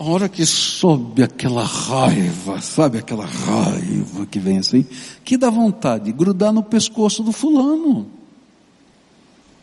a 0.00 0.04
hora 0.04 0.30
que 0.30 0.46
sobe 0.46 1.22
aquela 1.22 1.62
raiva, 1.62 2.58
sabe 2.62 2.96
aquela 2.96 3.26
raiva 3.26 4.24
que 4.24 4.38
vem 4.38 4.56
assim, 4.56 4.86
que 5.22 5.36
dá 5.36 5.50
vontade 5.50 6.04
de 6.04 6.12
grudar 6.12 6.54
no 6.54 6.62
pescoço 6.62 7.22
do 7.22 7.32
fulano. 7.32 8.10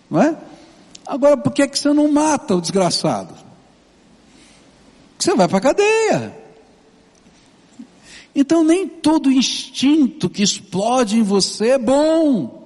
Não 0.07 0.21
é? 0.21 0.37
Agora, 1.07 1.35
por 1.37 1.51
que, 1.51 1.63
é 1.63 1.67
que 1.67 1.79
você 1.79 1.91
não 1.91 2.11
mata 2.11 2.55
o 2.55 2.61
desgraçado? 2.61 3.33
Você 5.17 5.33
vai 5.33 5.47
para 5.47 5.57
a 5.57 5.61
cadeia. 5.61 6.37
Então 8.35 8.63
nem 8.63 8.87
todo 8.87 9.31
instinto 9.31 10.29
que 10.29 10.43
explode 10.43 11.17
em 11.17 11.23
você 11.23 11.69
é 11.69 11.79
bom. 11.79 12.56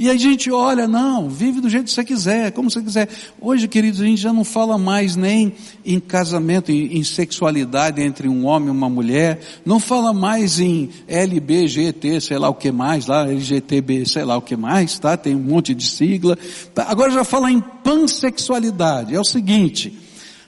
E 0.00 0.08
a 0.08 0.16
gente 0.16 0.50
olha, 0.50 0.88
não, 0.88 1.28
vive 1.28 1.60
do 1.60 1.68
jeito 1.68 1.84
que 1.84 1.90
você 1.90 2.02
quiser, 2.02 2.52
como 2.52 2.70
você 2.70 2.80
quiser. 2.80 3.06
Hoje, 3.38 3.68
queridos, 3.68 4.00
a 4.00 4.04
gente 4.06 4.18
já 4.18 4.32
não 4.32 4.44
fala 4.44 4.78
mais 4.78 5.14
nem 5.14 5.52
em 5.84 6.00
casamento, 6.00 6.72
em, 6.72 6.96
em 6.96 7.04
sexualidade 7.04 8.00
entre 8.00 8.26
um 8.26 8.46
homem 8.46 8.68
e 8.68 8.70
uma 8.70 8.88
mulher, 8.88 9.40
não 9.62 9.78
fala 9.78 10.14
mais 10.14 10.58
em 10.58 10.88
LBGT, 11.06 12.18
sei 12.22 12.38
lá 12.38 12.48
o 12.48 12.54
que 12.54 12.72
mais, 12.72 13.08
lá, 13.08 13.28
LGTB, 13.28 14.06
sei 14.06 14.24
lá 14.24 14.38
o 14.38 14.40
que 14.40 14.56
mais, 14.56 14.98
tá? 14.98 15.18
Tem 15.18 15.36
um 15.36 15.42
monte 15.42 15.74
de 15.74 15.86
sigla. 15.86 16.38
Agora 16.74 17.10
já 17.10 17.22
fala 17.22 17.52
em 17.52 17.60
pansexualidade. 17.60 19.14
É 19.14 19.20
o 19.20 19.24
seguinte, 19.24 19.92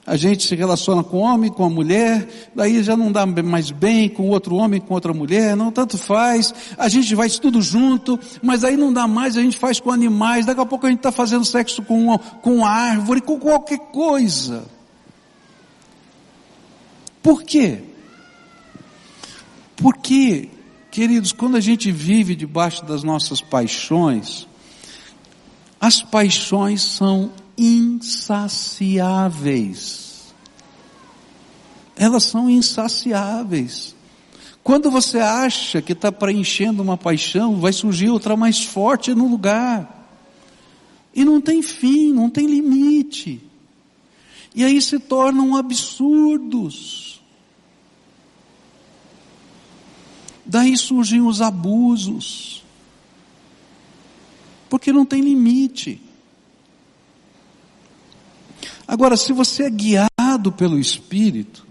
a 0.05 0.17
gente 0.17 0.49
se 0.49 0.57
relaciona 0.57 1.05
com 1.05 1.19
o 1.19 1.21
homem, 1.21 1.51
com 1.51 1.65
a 1.65 1.71
mulher, 1.71 2.51
daí 2.55 2.83
já 2.83 2.97
não 2.97 3.13
dá 3.13 3.25
mais 3.25 3.71
bem 3.71 4.09
com 4.09 4.29
outro 4.29 4.57
homem, 4.57 4.81
com 4.81 4.95
outra 4.95 5.15
mulher, 5.15 5.57
não 5.57 5.71
tanto 5.71 5.97
faz, 5.97 6.53
a 6.77 6.89
gente 6.89 7.15
faz 7.15 7.39
tudo 7.39 7.63
junto, 7.63 8.19
mas 8.43 8.65
aí 8.65 8.77
não 8.77 8.93
dá 8.93 9.07
mais, 9.07 9.37
a 9.37 9.41
gente 9.41 9.57
faz 9.57 9.79
com 9.79 9.93
animais, 9.93 10.45
daqui 10.45 10.61
a 10.61 10.67
pouco 10.67 10.87
a 10.87 10.91
gente 10.91 10.99
está 10.99 11.13
fazendo 11.13 11.45
sexo 11.45 11.83
com, 11.83 12.19
com 12.19 12.65
árvore, 12.65 13.21
com 13.21 13.39
qualquer 13.39 13.79
coisa. 13.79 14.65
Por 17.23 17.45
quê? 17.45 17.85
Porque, 19.77 20.49
queridos, 20.91 21.31
quando 21.31 21.57
a 21.57 21.61
gente 21.61 21.93
vive 21.93 22.35
debaixo 22.35 22.85
das 22.85 23.05
nossas 23.05 23.41
paixões, 23.41 24.49
as 25.81 26.03
paixões 26.03 26.83
são 26.83 27.31
insaciáveis. 27.63 28.83
elas 31.97 32.25
são 32.25 32.51
insaciáveis. 32.51 33.95
Quando 34.65 34.91
você 34.91 35.19
acha 35.19 35.81
que 35.81 35.93
está 35.93 36.11
preenchendo 36.11 36.83
uma 36.83 36.97
paixão, 36.97 37.61
vai 37.61 37.73
surgir 37.73 38.09
outra 38.11 38.37
mais 38.37 38.65
forte 38.65 39.15
no 39.15 39.29
lugar. 39.29 40.09
E 41.15 41.25
não 41.25 41.41
tem 41.41 41.63
fim, 41.63 42.13
não 42.13 42.29
tem 42.29 42.47
limite. 42.47 43.41
E 44.55 44.65
aí 44.65 44.81
se 44.83 44.99
tornam 44.99 45.57
absurdos. 45.57 47.23
Daí 50.45 50.77
surgem 50.77 51.21
os 51.23 51.41
abusos. 51.41 52.65
Porque 54.69 54.93
não 54.93 55.05
tem 55.05 55.21
limite. 55.21 56.01
Agora, 58.93 59.17
se 59.17 59.33
você 59.33 59.63
é 59.63 59.71
guiado 59.71 60.53
pelo 60.55 60.79
Espírito, 60.79 61.67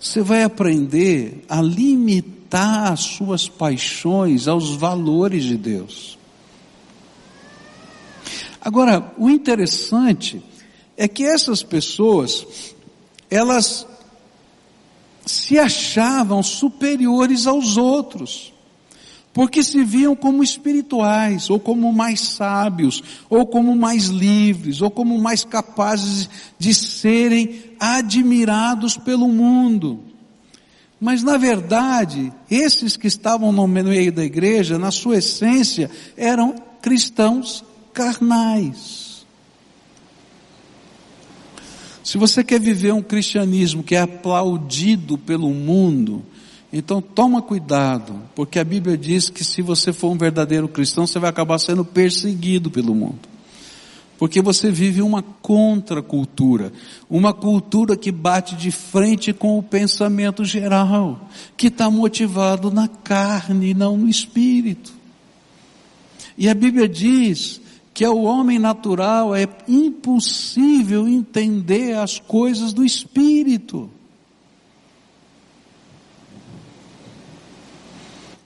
você 0.00 0.20
vai 0.20 0.42
aprender 0.42 1.44
a 1.48 1.62
limitar 1.62 2.90
as 2.90 2.98
suas 3.02 3.48
paixões 3.48 4.48
aos 4.48 4.74
valores 4.74 5.44
de 5.44 5.56
Deus. 5.56 6.18
Agora, 8.60 9.14
o 9.16 9.30
interessante 9.30 10.42
é 10.96 11.06
que 11.06 11.22
essas 11.22 11.62
pessoas, 11.62 12.74
elas 13.30 13.86
se 15.24 15.56
achavam 15.56 16.42
superiores 16.42 17.46
aos 17.46 17.76
outros, 17.76 18.52
porque 19.38 19.62
se 19.62 19.84
viam 19.84 20.16
como 20.16 20.42
espirituais, 20.42 21.48
ou 21.48 21.60
como 21.60 21.92
mais 21.92 22.20
sábios, 22.22 23.04
ou 23.30 23.46
como 23.46 23.76
mais 23.76 24.06
livres, 24.06 24.82
ou 24.82 24.90
como 24.90 25.16
mais 25.16 25.44
capazes 25.44 26.28
de 26.58 26.74
serem 26.74 27.60
admirados 27.78 28.96
pelo 28.96 29.28
mundo. 29.28 30.00
Mas 31.00 31.22
na 31.22 31.36
verdade, 31.36 32.32
esses 32.50 32.96
que 32.96 33.06
estavam 33.06 33.52
no 33.52 33.68
meio 33.68 34.12
da 34.12 34.24
igreja, 34.24 34.76
na 34.76 34.90
sua 34.90 35.18
essência, 35.18 35.88
eram 36.16 36.56
cristãos 36.82 37.64
carnais. 37.94 39.24
Se 42.02 42.18
você 42.18 42.42
quer 42.42 42.58
viver 42.58 42.92
um 42.92 43.02
cristianismo 43.02 43.84
que 43.84 43.94
é 43.94 44.00
aplaudido 44.00 45.16
pelo 45.16 45.50
mundo, 45.50 46.24
então 46.72 47.00
toma 47.00 47.40
cuidado, 47.40 48.14
porque 48.34 48.58
a 48.58 48.64
Bíblia 48.64 48.96
diz 48.96 49.30
que 49.30 49.42
se 49.42 49.62
você 49.62 49.92
for 49.92 50.10
um 50.10 50.18
verdadeiro 50.18 50.68
cristão, 50.68 51.06
você 51.06 51.18
vai 51.18 51.30
acabar 51.30 51.58
sendo 51.58 51.84
perseguido 51.84 52.70
pelo 52.70 52.94
mundo. 52.94 53.20
Porque 54.18 54.42
você 54.42 54.70
vive 54.70 55.00
uma 55.00 55.22
contracultura, 55.22 56.72
uma 57.08 57.32
cultura 57.32 57.96
que 57.96 58.10
bate 58.10 58.56
de 58.56 58.70
frente 58.72 59.32
com 59.32 59.56
o 59.56 59.62
pensamento 59.62 60.44
geral, 60.44 61.28
que 61.56 61.68
está 61.68 61.88
motivado 61.88 62.70
na 62.70 62.88
carne 62.88 63.70
e 63.70 63.74
não 63.74 63.96
no 63.96 64.08
espírito. 64.08 64.92
E 66.36 66.48
a 66.48 66.54
Bíblia 66.54 66.88
diz 66.88 67.60
que 67.94 68.04
ao 68.04 68.18
homem 68.22 68.58
natural 68.58 69.34
é 69.34 69.48
impossível 69.66 71.08
entender 71.08 71.96
as 71.96 72.18
coisas 72.18 72.72
do 72.72 72.84
espírito. 72.84 73.88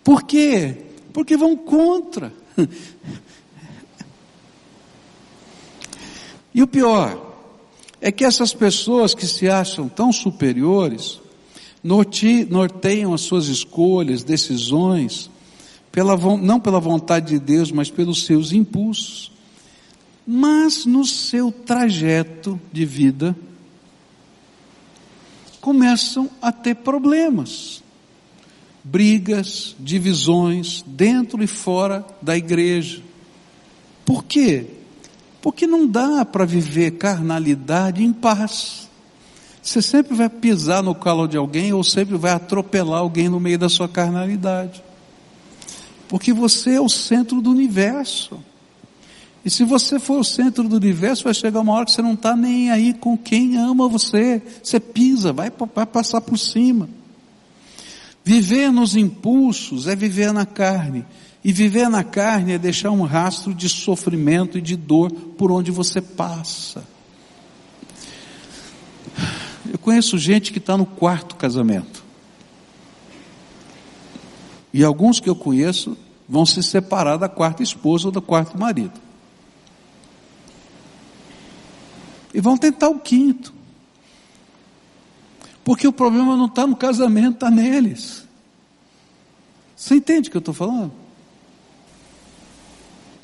Por 0.02 0.22
quê? 0.22 0.76
Porque 1.12 1.36
vão 1.36 1.56
contra. 1.56 2.32
E 6.54 6.62
o 6.62 6.66
pior 6.66 7.34
é 7.98 8.12
que 8.12 8.26
essas 8.26 8.52
pessoas 8.52 9.14
que 9.14 9.26
se 9.26 9.48
acham 9.48 9.88
tão 9.88 10.12
superiores 10.12 11.18
norteiam 11.82 13.14
as 13.14 13.22
suas 13.22 13.46
escolhas, 13.46 14.22
decisões, 14.22 15.30
pela, 15.90 16.14
não 16.36 16.60
pela 16.60 16.78
vontade 16.78 17.28
de 17.28 17.38
Deus, 17.38 17.72
mas 17.72 17.90
pelos 17.90 18.26
seus 18.26 18.52
impulsos 18.52 19.32
mas 20.26 20.86
no 20.86 21.04
seu 21.04 21.50
trajeto 21.50 22.60
de 22.72 22.84
vida 22.84 23.36
começam 25.60 26.28
a 26.40 26.50
ter 26.50 26.76
problemas, 26.76 27.81
brigas, 28.84 29.76
divisões 29.78 30.84
dentro 30.86 31.42
e 31.42 31.46
fora 31.46 32.04
da 32.20 32.36
igreja. 32.36 33.02
Por 34.04 34.24
quê? 34.24 34.66
Porque 35.40 35.66
não 35.66 35.86
dá 35.86 36.24
para 36.24 36.44
viver 36.44 36.92
carnalidade 36.92 38.02
em 38.02 38.12
paz. 38.12 38.88
Você 39.62 39.80
sempre 39.80 40.14
vai 40.14 40.28
pisar 40.28 40.82
no 40.82 40.94
calo 40.94 41.28
de 41.28 41.36
alguém 41.36 41.72
ou 41.72 41.84
sempre 41.84 42.16
vai 42.16 42.32
atropelar 42.32 43.00
alguém 43.00 43.28
no 43.28 43.38
meio 43.38 43.58
da 43.58 43.68
sua 43.68 43.88
carnalidade. 43.88 44.82
Porque 46.08 46.32
você 46.32 46.74
é 46.74 46.80
o 46.80 46.88
centro 46.88 47.40
do 47.40 47.50
universo. 47.50 48.38
E 49.44 49.50
se 49.50 49.64
você 49.64 49.98
for 49.98 50.20
o 50.20 50.24
centro 50.24 50.68
do 50.68 50.76
universo, 50.76 51.24
vai 51.24 51.34
chegar 51.34 51.60
uma 51.60 51.72
hora 51.72 51.84
que 51.84 51.92
você 51.92 52.02
não 52.02 52.14
está 52.14 52.36
nem 52.36 52.70
aí 52.70 52.92
com 52.92 53.16
quem 53.16 53.56
ama 53.56 53.88
você. 53.88 54.42
Você 54.62 54.78
pisa, 54.78 55.32
vai, 55.32 55.50
vai 55.74 55.86
passar 55.86 56.20
por 56.20 56.38
cima. 56.38 56.88
Viver 58.24 58.70
nos 58.70 58.94
impulsos 58.94 59.86
é 59.88 59.96
viver 59.96 60.32
na 60.32 60.46
carne. 60.46 61.04
E 61.44 61.52
viver 61.52 61.88
na 61.88 62.04
carne 62.04 62.52
é 62.52 62.58
deixar 62.58 62.90
um 62.90 63.02
rastro 63.02 63.52
de 63.52 63.68
sofrimento 63.68 64.58
e 64.58 64.60
de 64.60 64.76
dor 64.76 65.10
por 65.10 65.50
onde 65.50 65.72
você 65.72 66.00
passa. 66.00 66.84
Eu 69.70 69.78
conheço 69.78 70.16
gente 70.18 70.52
que 70.52 70.58
está 70.58 70.76
no 70.76 70.86
quarto 70.86 71.34
casamento. 71.34 72.04
E 74.72 74.84
alguns 74.84 75.18
que 75.18 75.28
eu 75.28 75.34
conheço 75.34 75.96
vão 76.28 76.46
se 76.46 76.62
separar 76.62 77.16
da 77.16 77.28
quarta 77.28 77.62
esposa 77.62 78.06
ou 78.06 78.12
do 78.12 78.22
quarto 78.22 78.58
marido. 78.58 78.98
E 82.32 82.40
vão 82.40 82.56
tentar 82.56 82.88
o 82.88 82.98
quinto. 82.98 83.52
Porque 85.64 85.86
o 85.86 85.92
problema 85.92 86.36
não 86.36 86.46
está 86.46 86.66
no 86.66 86.76
casamento, 86.76 87.34
está 87.34 87.50
neles. 87.50 88.26
Você 89.76 89.96
entende 89.96 90.28
o 90.28 90.30
que 90.30 90.36
eu 90.36 90.40
estou 90.40 90.54
falando? 90.54 90.92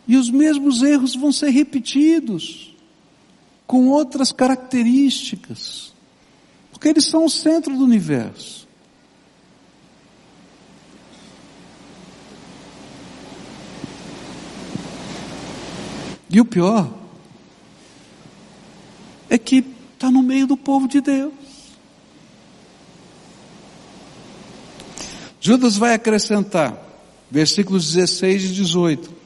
E 0.07 0.17
os 0.17 0.31
mesmos 0.31 0.83
erros 0.83 1.15
vão 1.15 1.31
ser 1.31 1.51
repetidos, 1.51 2.75
com 3.67 3.89
outras 3.89 4.33
características, 4.33 5.93
porque 6.73 6.89
eles 6.89 7.05
são 7.05 7.27
o 7.27 7.31
centro 7.31 7.77
do 7.77 7.85
universo. 7.85 8.67
E 16.31 16.41
o 16.41 16.45
pior 16.45 16.93
é 19.31 19.37
que 19.37 19.65
está 19.95 20.11
no 20.11 20.23
meio 20.23 20.47
do 20.47 20.57
povo 20.57 20.89
de 20.89 21.01
Deus. 21.01 21.38
Judas 25.41 25.77
vai 25.77 25.95
acrescentar, 25.95 26.77
versículos 27.31 27.93
16 27.93 28.45
e 28.45 28.49
18. 28.55 29.19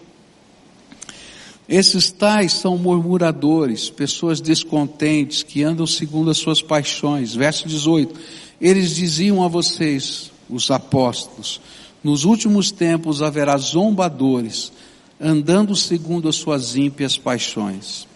Esses 1.68 2.10
tais 2.10 2.52
são 2.52 2.76
murmuradores, 2.76 3.88
pessoas 3.88 4.40
descontentes, 4.40 5.42
que 5.42 5.62
andam 5.62 5.86
segundo 5.86 6.30
as 6.30 6.36
suas 6.36 6.60
paixões. 6.60 7.34
Verso 7.34 7.66
18. 7.66 8.14
Eles 8.60 8.94
diziam 8.94 9.42
a 9.42 9.48
vocês, 9.48 10.30
os 10.50 10.70
apóstolos, 10.70 11.60
nos 12.04 12.24
últimos 12.24 12.70
tempos 12.70 13.22
haverá 13.22 13.56
zombadores, 13.56 14.72
andando 15.20 15.74
segundo 15.74 16.28
as 16.28 16.36
suas 16.36 16.76
ímpias 16.76 17.16
paixões. 17.16 18.06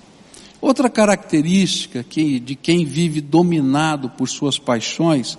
Outra 0.60 0.90
característica 0.90 2.02
que, 2.02 2.40
de 2.40 2.56
quem 2.56 2.84
vive 2.84 3.20
dominado 3.20 4.10
por 4.10 4.28
suas 4.28 4.58
paixões 4.58 5.38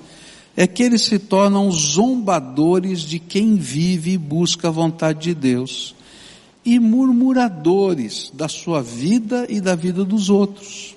é 0.59 0.65
que 0.65 0.81
eles 0.81 1.03
se 1.03 1.19
tornam 1.19 1.71
zombadores 1.71 3.01
de 3.01 3.19
quem 3.19 3.57
vive 3.57 4.13
e 4.13 4.17
busca 4.17 4.69
a 4.69 4.71
vontade 4.71 5.19
de 5.19 5.35
Deus 5.35 5.95
e 6.65 6.79
murmuradores 6.79 8.31
da 8.33 8.47
sua 8.47 8.81
vida 8.81 9.45
e 9.47 9.61
da 9.61 9.75
vida 9.75 10.03
dos 10.03 10.31
outros. 10.31 10.95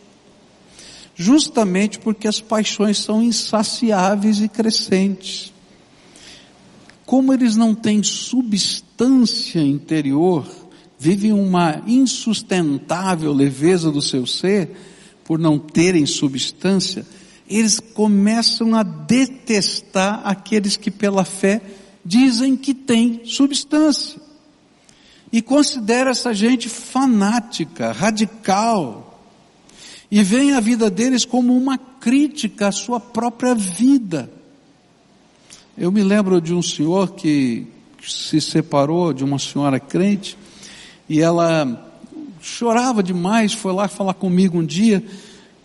Justamente 1.14 1.98
porque 1.98 2.26
as 2.26 2.40
paixões 2.40 2.96
são 2.96 3.22
insaciáveis 3.22 4.40
e 4.40 4.48
crescentes. 4.48 5.52
Como 7.04 7.34
eles 7.34 7.54
não 7.54 7.74
têm 7.74 8.02
substância 8.02 9.60
interior, 9.60 10.46
vivem 10.98 11.32
uma 11.34 11.82
insustentável 11.86 13.30
leveza 13.34 13.90
do 13.90 14.00
seu 14.00 14.26
ser, 14.26 14.70
por 15.22 15.38
não 15.38 15.58
terem 15.58 16.06
substância, 16.06 17.04
eles 17.50 17.80
começam 17.80 18.76
a 18.76 18.84
detestar 18.84 20.22
aqueles 20.24 20.76
que 20.76 20.88
pela 20.88 21.24
fé 21.24 21.60
dizem 22.04 22.56
que 22.56 22.72
têm 22.72 23.22
substância. 23.24 24.20
E 25.32 25.42
considera 25.42 26.10
essa 26.10 26.32
gente 26.32 26.68
fanática, 26.68 27.90
radical. 27.90 29.08
e 30.12 30.24
veem 30.24 30.54
a 30.54 30.60
vida 30.60 30.90
deles 30.90 31.24
como 31.24 31.56
uma 31.56 31.78
crítica 31.78 32.68
à 32.68 32.72
sua 32.72 32.98
própria 32.98 33.54
vida. 33.54 34.30
Eu 35.78 35.92
me 35.92 36.02
lembro 36.02 36.40
de 36.40 36.52
um 36.52 36.62
senhor 36.62 37.14
que 37.14 37.66
se 38.02 38.40
separou 38.40 39.12
de 39.12 39.22
uma 39.22 39.38
senhora 39.38 39.78
crente 39.78 40.36
e 41.08 41.20
ela 41.20 41.88
chorava 42.40 43.02
demais, 43.02 43.52
foi 43.52 43.72
lá 43.72 43.86
falar 43.86 44.14
comigo 44.14 44.58
um 44.58 44.64
dia 44.64 45.04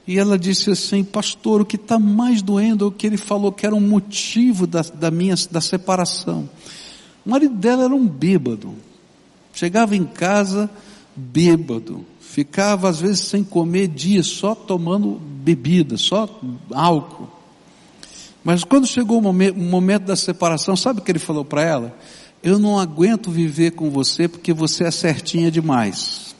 e 0.08 0.20
ela 0.20 0.38
disse 0.38 0.70
assim, 0.70 1.04
pastor, 1.04 1.62
o 1.62 1.65
que 1.65 1.78
está 1.78 1.98
mais 1.98 2.41
doendo 2.41 2.86
é 2.86 2.88
o 2.88 2.91
que 2.91 3.08
ele 3.08 3.18
falou 3.18 3.52
que 3.52 3.65
era 3.65 3.74
um 3.74 3.82
motivo 3.82 4.68
da, 4.68 4.82
da 4.82 5.10
minha 5.10 5.36
da 5.50 5.60
separação. 5.60 6.48
O 7.26 7.30
marido 7.32 7.56
dela 7.56 7.86
era 7.86 7.96
um 7.96 8.08
bêbado. 8.08 8.76
Chegava 9.52 9.96
em 9.96 10.04
casa 10.04 10.70
bêbado. 11.15 12.06
Ficava 12.20 12.88
às 12.88 13.00
vezes 13.00 13.22
sem 13.22 13.44
comer 13.44 13.88
dias, 13.88 14.28
só 14.28 14.54
tomando 14.54 15.20
bebida, 15.20 15.98
só 15.98 16.30
álcool. 16.72 17.30
Mas 18.44 18.63
quando 18.63 18.86
chegou 18.86 19.18
o 19.18 19.22
momento, 19.22 19.58
o 19.58 19.63
momento 19.63 20.04
da 20.04 20.15
separação, 20.15 20.76
sabe 20.76 21.00
o 21.00 21.04
que 21.04 21.12
ele 21.12 21.18
falou 21.18 21.44
para 21.44 21.63
ela? 21.63 21.98
Eu 22.44 22.60
não 22.60 22.78
aguento 22.78 23.32
viver 23.32 23.72
com 23.72 23.89
você 23.89 24.28
porque 24.28 24.54
você 24.54 24.84
é 24.84 24.91
certinha 24.91 25.50
demais. 25.50 26.36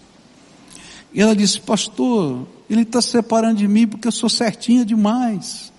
E 1.12 1.20
ela 1.20 1.36
disse, 1.36 1.60
pastor, 1.60 2.46
ele 2.70 2.82
está 2.82 3.02
separando 3.02 3.56
de 3.56 3.68
mim 3.68 3.88
porque 3.88 4.08
eu 4.08 4.12
sou 4.12 4.30
certinha 4.30 4.86
demais. 4.86 5.72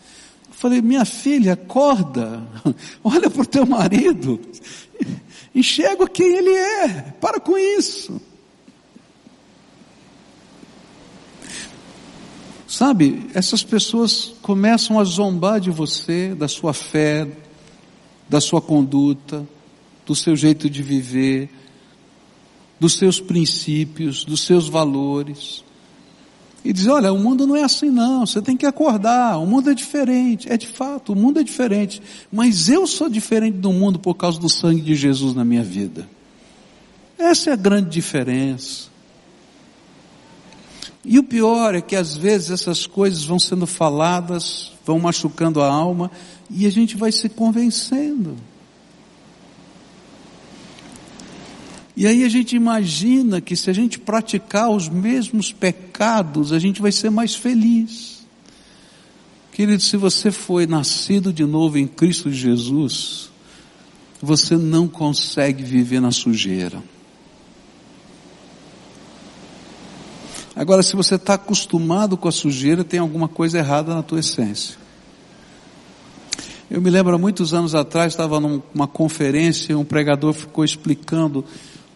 Eu 0.49 0.55
falei, 0.55 0.81
minha 0.81 1.05
filha, 1.05 1.55
acorda, 1.55 2.43
olha 3.03 3.29
para 3.29 3.43
o 3.43 3.47
teu 3.47 3.67
marido, 3.67 4.41
enxerga 5.55 6.09
quem 6.09 6.27
ele 6.37 6.51
é, 6.51 7.15
para 7.21 7.41
com 7.41 7.57
isso. 7.57 8.21
Sabe, 12.67 13.31
essas 13.33 13.63
pessoas 13.63 14.35
começam 14.43 14.99
a 14.99 15.05
zombar 15.05 15.61
de 15.61 15.71
você, 15.71 16.35
da 16.35 16.49
sua 16.49 16.75
fé, 16.75 17.27
da 18.29 18.41
sua 18.41 18.61
conduta, 18.61 19.47
do 20.05 20.15
seu 20.15 20.37
jeito 20.37 20.69
de 20.69 20.83
viver, 20.83 21.49
dos 22.79 22.95
seus 22.95 23.21
princípios, 23.21 24.25
dos 24.25 24.43
seus 24.43 24.69
valores. 24.69 25.65
E 26.67 26.73
diz, 26.73 26.89
olha, 26.89 27.13
o 27.13 27.19
mundo 27.19 27.47
não 27.47 27.55
é 27.55 27.63
assim 27.63 27.91
não, 27.91 28.27
você 28.27 28.43
tem 28.43 28.57
que 28.57 28.67
acordar, 28.67 29.39
o 29.39 29.47
mundo 29.47 29.71
é 29.71 29.75
diferente. 29.75 30.51
É 30.51 30.57
de 30.57 30.67
fato, 30.67 31.13
o 31.13 31.17
mundo 31.17 31.39
é 31.39 31.45
diferente. 31.45 32.03
Mas 32.31 32.69
eu 32.69 32.89
sou 32.89 33.09
diferente 33.09 33.59
do 33.59 33.73
mundo 33.73 34.01
por 34.01 34.15
causa 34.15 34.41
do 34.41 34.49
sangue 34.49 34.81
de 34.81 34.97
Jesus 34.97 35.33
na 35.33 35.45
minha 35.45 35.63
vida. 35.63 36.09
Essa 37.17 37.51
é 37.51 37.53
a 37.53 37.57
grande 37.57 37.89
diferença. 37.91 38.89
E 41.05 41.21
o 41.21 41.23
pior 41.23 41.77
é 41.77 41.81
que 41.81 41.95
às 41.95 42.17
vezes 42.17 42.51
essas 42.51 42.85
coisas 42.85 43.25
vão 43.25 43.39
sendo 43.39 43.65
faladas, 43.65 44.73
vão 44.85 44.99
machucando 44.99 45.63
a 45.63 45.73
alma, 45.73 46.11
e 46.51 46.67
a 46.67 46.71
gente 46.71 46.97
vai 46.97 47.13
se 47.13 47.29
convencendo. 47.29 48.37
E 51.97 52.07
aí 52.07 52.25
a 52.25 52.29
gente 52.29 52.55
imagina 52.55 53.41
que 53.41 53.57
se 53.57 53.71
a 53.71 53.73
gente 53.73 53.99
praticar 53.99 54.69
os 54.69 54.87
mesmos 54.87 55.51
pecados, 55.51 56.53
a 56.53 56.59
gente 56.59 56.83
vai 56.83 56.93
ser 56.93 57.09
mais 57.09 57.35
feliz. 57.35 58.27
Querido, 59.51 59.83
se 59.83 59.97
você 59.97 60.31
foi 60.31 60.67
nascido 60.67 61.33
de 61.33 61.47
novo 61.47 61.79
em 61.79 61.87
Cristo 61.87 62.31
Jesus, 62.31 63.31
você 64.21 64.59
não 64.59 64.87
consegue 64.87 65.65
viver 65.65 65.99
na 65.99 66.11
sujeira. 66.11 66.83
Agora, 70.55 70.83
se 70.83 70.95
você 70.95 71.15
está 71.15 71.35
acostumado 71.35 72.17
com 72.19 72.29
a 72.29 72.33
sujeira, 72.33 72.85
tem 72.85 73.01
alguma 73.01 73.29
coisa 73.29 73.59
errada 73.59 73.95
na 73.95 74.03
tua 74.03 74.21
essência. 74.21 74.77
Eu 76.71 76.83
me 76.83 76.91
lembro 76.91 77.15
há 77.15 77.19
muitos 77.19 77.55
anos 77.55 77.75
atrás, 77.75 78.13
estava 78.13 78.39
numa 78.39 78.87
conferência, 78.87 79.73
e 79.73 79.77
um 79.77 79.85
pregador 79.85 80.35
ficou 80.35 80.65
explicando 80.65 81.43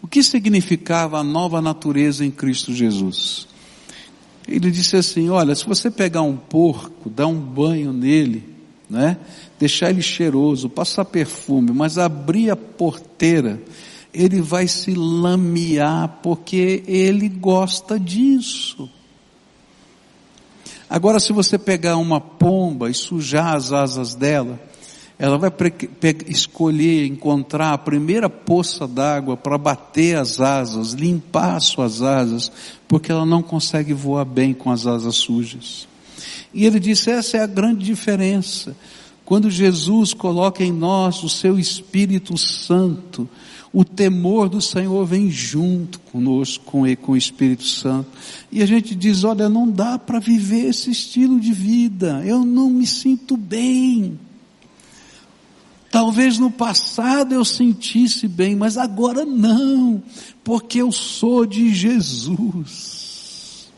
o 0.02 0.08
que 0.08 0.22
significava 0.22 1.18
a 1.18 1.24
nova 1.24 1.60
natureza 1.60 2.24
em 2.24 2.30
Cristo 2.30 2.72
Jesus. 2.72 3.46
Ele 4.48 4.70
disse 4.70 4.96
assim: 4.96 5.28
Olha, 5.28 5.54
se 5.54 5.66
você 5.66 5.90
pegar 5.90 6.22
um 6.22 6.36
porco, 6.36 7.08
dar 7.08 7.26
um 7.26 7.38
banho 7.40 7.92
nele, 7.92 8.44
né, 8.88 9.16
deixar 9.58 9.90
ele 9.90 10.02
cheiroso, 10.02 10.68
passar 10.68 11.04
perfume, 11.04 11.70
mas 11.72 11.98
abrir 11.98 12.50
a 12.50 12.56
porteira, 12.56 13.62
ele 14.12 14.40
vai 14.40 14.66
se 14.66 14.94
lamear 14.94 16.18
porque 16.22 16.82
ele 16.86 17.28
gosta 17.28 17.98
disso. 17.98 18.90
Agora, 20.88 21.20
se 21.20 21.32
você 21.32 21.56
pegar 21.56 21.96
uma 21.98 22.20
pomba 22.20 22.90
e 22.90 22.94
sujar 22.94 23.54
as 23.54 23.70
asas 23.70 24.16
dela, 24.16 24.58
ela 25.20 25.36
vai 25.36 25.52
escolher 26.28 27.04
encontrar 27.04 27.74
a 27.74 27.78
primeira 27.78 28.30
poça 28.30 28.88
d'água 28.88 29.36
para 29.36 29.58
bater 29.58 30.16
as 30.16 30.40
asas, 30.40 30.94
limpar 30.94 31.56
as 31.56 31.64
suas 31.66 32.00
asas, 32.00 32.50
porque 32.88 33.12
ela 33.12 33.26
não 33.26 33.42
consegue 33.42 33.92
voar 33.92 34.24
bem 34.24 34.54
com 34.54 34.70
as 34.70 34.86
asas 34.86 35.16
sujas. 35.16 35.86
E 36.54 36.64
ele 36.64 36.80
disse: 36.80 37.10
essa 37.10 37.36
é 37.36 37.42
a 37.42 37.46
grande 37.46 37.84
diferença. 37.84 38.74
Quando 39.22 39.50
Jesus 39.50 40.14
coloca 40.14 40.64
em 40.64 40.72
nós 40.72 41.22
o 41.22 41.28
seu 41.28 41.58
Espírito 41.58 42.38
Santo, 42.38 43.28
o 43.74 43.84
temor 43.84 44.48
do 44.48 44.62
Senhor 44.62 45.04
vem 45.04 45.30
junto 45.30 46.00
conosco, 46.00 46.64
com, 46.64 46.86
ele, 46.86 46.96
com 46.96 47.12
o 47.12 47.16
Espírito 47.16 47.64
Santo. 47.64 48.08
E 48.50 48.62
a 48.62 48.66
gente 48.66 48.94
diz: 48.94 49.22
olha, 49.22 49.50
não 49.50 49.70
dá 49.70 49.98
para 49.98 50.18
viver 50.18 50.64
esse 50.70 50.90
estilo 50.90 51.38
de 51.38 51.52
vida, 51.52 52.22
eu 52.24 52.42
não 52.42 52.70
me 52.70 52.86
sinto 52.86 53.36
bem. 53.36 54.18
Talvez 55.90 56.38
no 56.38 56.52
passado 56.52 57.34
eu 57.34 57.44
sentisse 57.44 58.28
bem, 58.28 58.54
mas 58.54 58.78
agora 58.78 59.24
não, 59.24 60.00
porque 60.44 60.80
eu 60.80 60.92
sou 60.92 61.44
de 61.44 61.74
Jesus. 61.74 63.68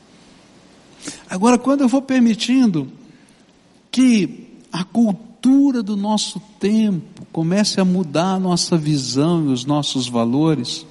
Agora, 1.28 1.56
quando 1.58 1.80
eu 1.80 1.88
vou 1.88 2.02
permitindo 2.02 2.92
que 3.90 4.60
a 4.70 4.84
cultura 4.84 5.82
do 5.82 5.96
nosso 5.96 6.38
tempo 6.60 7.26
comece 7.32 7.80
a 7.80 7.84
mudar 7.84 8.34
a 8.34 8.38
nossa 8.38 8.76
visão 8.76 9.46
e 9.46 9.52
os 9.52 9.64
nossos 9.64 10.06
valores, 10.06 10.84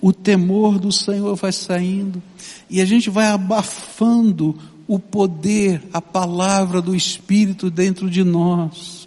o 0.00 0.12
temor 0.12 0.80
do 0.80 0.90
Senhor 0.90 1.36
vai 1.36 1.52
saindo 1.52 2.20
e 2.68 2.80
a 2.80 2.84
gente 2.84 3.08
vai 3.08 3.28
abafando 3.28 4.58
o 4.88 4.98
poder, 4.98 5.86
a 5.92 6.02
palavra 6.02 6.82
do 6.82 6.96
Espírito 6.96 7.70
dentro 7.70 8.10
de 8.10 8.24
nós. 8.24 8.97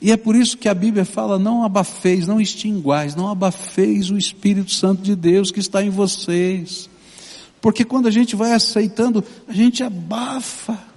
E 0.00 0.12
é 0.12 0.16
por 0.16 0.36
isso 0.36 0.56
que 0.56 0.68
a 0.68 0.74
Bíblia 0.74 1.04
fala: 1.04 1.38
não 1.38 1.64
abafeis, 1.64 2.26
não 2.26 2.40
extinguais, 2.40 3.14
não 3.14 3.28
abafeis 3.28 4.10
o 4.10 4.16
Espírito 4.16 4.70
Santo 4.70 5.02
de 5.02 5.16
Deus 5.16 5.50
que 5.50 5.60
está 5.60 5.82
em 5.82 5.90
vocês. 5.90 6.88
Porque 7.60 7.84
quando 7.84 8.06
a 8.06 8.10
gente 8.10 8.36
vai 8.36 8.52
aceitando, 8.52 9.24
a 9.48 9.52
gente 9.52 9.82
abafa 9.82 10.87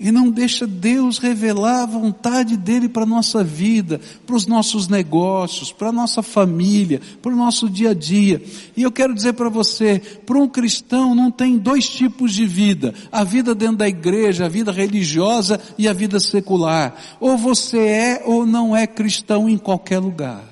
e 0.00 0.10
não 0.10 0.30
deixa 0.30 0.66
Deus 0.66 1.18
revelar 1.18 1.82
a 1.82 1.86
vontade 1.86 2.56
dele 2.56 2.88
para 2.88 3.02
a 3.02 3.06
nossa 3.06 3.44
vida, 3.44 4.00
para 4.26 4.34
os 4.34 4.46
nossos 4.46 4.88
negócios, 4.88 5.72
para 5.72 5.90
a 5.90 5.92
nossa 5.92 6.22
família, 6.22 7.02
para 7.20 7.30
o 7.30 7.36
nosso 7.36 7.68
dia 7.68 7.90
a 7.90 7.94
dia. 7.94 8.42
E 8.74 8.82
eu 8.82 8.90
quero 8.90 9.14
dizer 9.14 9.34
para 9.34 9.50
você, 9.50 10.00
para 10.24 10.38
um 10.38 10.48
cristão 10.48 11.14
não 11.14 11.30
tem 11.30 11.58
dois 11.58 11.86
tipos 11.86 12.32
de 12.32 12.46
vida, 12.46 12.94
a 13.12 13.22
vida 13.22 13.54
dentro 13.54 13.76
da 13.76 13.88
igreja, 13.88 14.46
a 14.46 14.48
vida 14.48 14.72
religiosa 14.72 15.60
e 15.76 15.86
a 15.86 15.92
vida 15.92 16.18
secular. 16.18 16.96
Ou 17.20 17.36
você 17.36 17.78
é 17.78 18.22
ou 18.24 18.46
não 18.46 18.74
é 18.74 18.86
cristão 18.86 19.50
em 19.50 19.58
qualquer 19.58 19.98
lugar. 19.98 20.42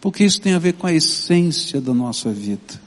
Porque 0.00 0.24
isso 0.24 0.40
tem 0.40 0.54
a 0.54 0.58
ver 0.58 0.72
com 0.72 0.86
a 0.86 0.92
essência 0.92 1.82
da 1.82 1.92
nossa 1.92 2.30
vida. 2.30 2.80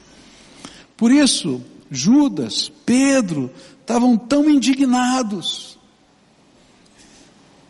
Por 0.96 1.12
isso, 1.12 1.60
Judas, 1.88 2.70
Pedro, 2.84 3.48
estavam 3.88 4.18
tão 4.18 4.50
indignados. 4.50 5.78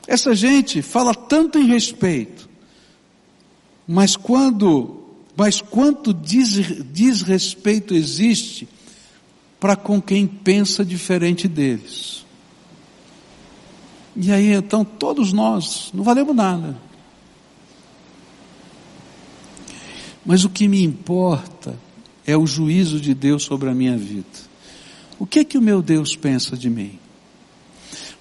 Essa 0.05 0.35
gente 0.35 0.83
fala 0.83 1.15
tanto 1.15 1.61
em 1.61 1.67
respeito, 1.67 2.49
mas 3.87 4.17
quando, 4.17 5.05
mas 5.37 5.61
quanto 5.61 6.13
desrespeito 6.13 7.95
existe 7.95 8.69
para 9.61 9.77
com 9.77 10.03
quem 10.03 10.27
pensa 10.27 10.85
diferente 10.85 11.47
deles? 11.47 12.27
E 14.17 14.33
aí 14.33 14.53
então 14.53 14.85
todos 14.85 15.33
nós 15.33 15.91
não 15.95 16.03
valemos 16.03 16.35
nada. 16.35 16.77
Mas 20.27 20.45
o 20.45 20.51
que 20.51 20.67
me 20.67 20.83
importa 20.83 21.79
é 22.27 22.37
o 22.37 22.45
juízo 22.45 23.01
de 23.01 23.15
Deus 23.15 23.45
sobre 23.45 23.71
a 23.71 23.75
minha 23.75 23.97
vida. 23.97 24.48
O 25.19 25.27
que 25.27 25.41
é 25.41 25.45
que 25.45 25.59
o 25.59 25.63
meu 25.63 25.83
Deus 25.83 26.15
pensa 26.15 26.57
de 26.57 26.71
mim? 26.71 26.99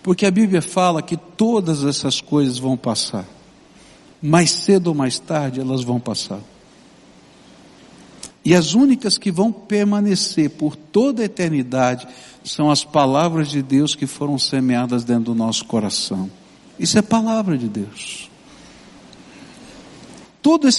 Porque 0.02 0.26
a 0.26 0.32
Bíblia 0.32 0.62
fala 0.62 1.02
que 1.02 1.18
todas 1.18 1.84
essas 1.84 2.22
coisas 2.22 2.58
vão 2.58 2.76
passar. 2.76 3.26
Mais 4.22 4.52
cedo 4.52 4.88
ou 4.88 4.96
mais 4.96 5.20
tarde 5.20 5.60
elas 5.60 5.84
vão 5.84 6.00
passar. 6.00 6.40
E 8.44 8.56
as 8.56 8.74
únicas 8.74 9.18
que 9.18 9.30
vão 9.30 9.52
permanecer 9.52 10.52
por 10.52 10.76
toda 10.76 11.22
a 11.22 11.26
eternidade 11.26 12.08
são 12.46 12.72
as 12.72 12.84
palavras 12.86 13.50
de 13.50 13.62
Deus 13.62 13.94
que 13.94 14.08
foram 14.08 14.40
semeadas 14.40 15.04
dentro 15.04 15.26
do 15.26 15.36
nosso 15.36 15.66
coração. 15.66 16.32
Isso 16.80 16.98
é 16.98 17.02
palavra 17.02 17.58
de 17.58 17.68
Deus. 17.68 18.32
Toda 20.42 20.70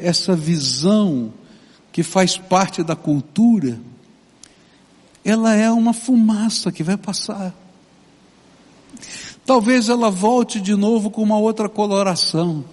essa 0.00 0.34
visão 0.34 1.30
que 1.92 2.02
faz 2.02 2.38
parte 2.38 2.82
da 2.82 2.96
cultura, 2.96 3.78
ela 5.24 5.54
é 5.54 5.70
uma 5.70 5.92
fumaça 5.92 6.72
que 6.72 6.82
vai 6.82 6.96
passar. 6.96 7.54
Talvez 9.44 9.88
ela 9.88 10.10
volte 10.10 10.60
de 10.60 10.74
novo 10.74 11.10
com 11.10 11.22
uma 11.22 11.38
outra 11.38 11.68
coloração. 11.68 12.64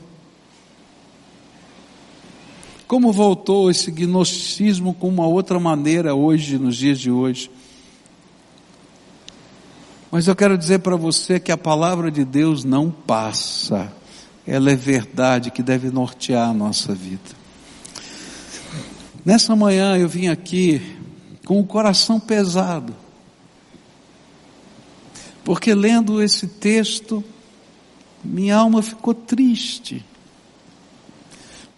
Como 2.88 3.12
voltou 3.12 3.70
esse 3.70 3.92
gnosticismo 3.92 4.94
com 4.94 5.10
uma 5.10 5.28
outra 5.28 5.60
maneira 5.60 6.16
hoje, 6.16 6.58
nos 6.58 6.78
dias 6.78 7.00
de 7.00 7.12
hoje. 7.12 7.52
Mas 10.10 10.28
eu 10.28 10.36
quero 10.36 10.58
dizer 10.58 10.80
para 10.80 10.96
você 10.96 11.40
que 11.40 11.52
a 11.52 11.58
palavra 11.58 12.10
de 12.10 12.24
Deus 12.24 12.64
não 12.64 12.90
passa. 12.90 13.92
Ela 14.46 14.72
é 14.72 14.76
verdade 14.76 15.52
que 15.52 15.62
deve 15.62 15.90
nortear 15.90 16.50
a 16.50 16.54
nossa 16.54 16.96
vida. 16.96 17.36
Nessa 19.26 19.54
manhã 19.54 19.98
eu 19.98 20.08
vim 20.08 20.28
aqui 20.28 20.97
com 21.48 21.62
o 21.62 21.66
coração 21.66 22.20
pesado. 22.20 22.94
Porque 25.46 25.74
lendo 25.74 26.22
esse 26.22 26.46
texto, 26.46 27.24
minha 28.22 28.58
alma 28.58 28.82
ficou 28.82 29.14
triste 29.14 30.06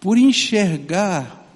por 0.00 0.18
enxergar 0.18 1.46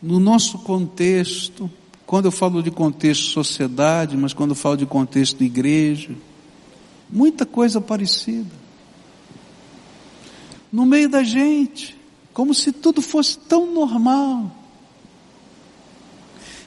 no 0.00 0.20
nosso 0.20 0.60
contexto, 0.60 1.68
quando 2.06 2.26
eu 2.26 2.30
falo 2.30 2.62
de 2.62 2.70
contexto 2.70 3.24
sociedade, 3.24 4.16
mas 4.16 4.32
quando 4.32 4.50
eu 4.50 4.56
falo 4.56 4.76
de 4.76 4.86
contexto 4.86 5.38
de 5.38 5.44
igreja, 5.44 6.14
muita 7.10 7.44
coisa 7.44 7.80
parecida. 7.80 8.54
No 10.70 10.86
meio 10.86 11.08
da 11.08 11.24
gente, 11.24 11.98
como 12.32 12.54
se 12.54 12.70
tudo 12.70 13.02
fosse 13.02 13.36
tão 13.36 13.74
normal. 13.74 14.61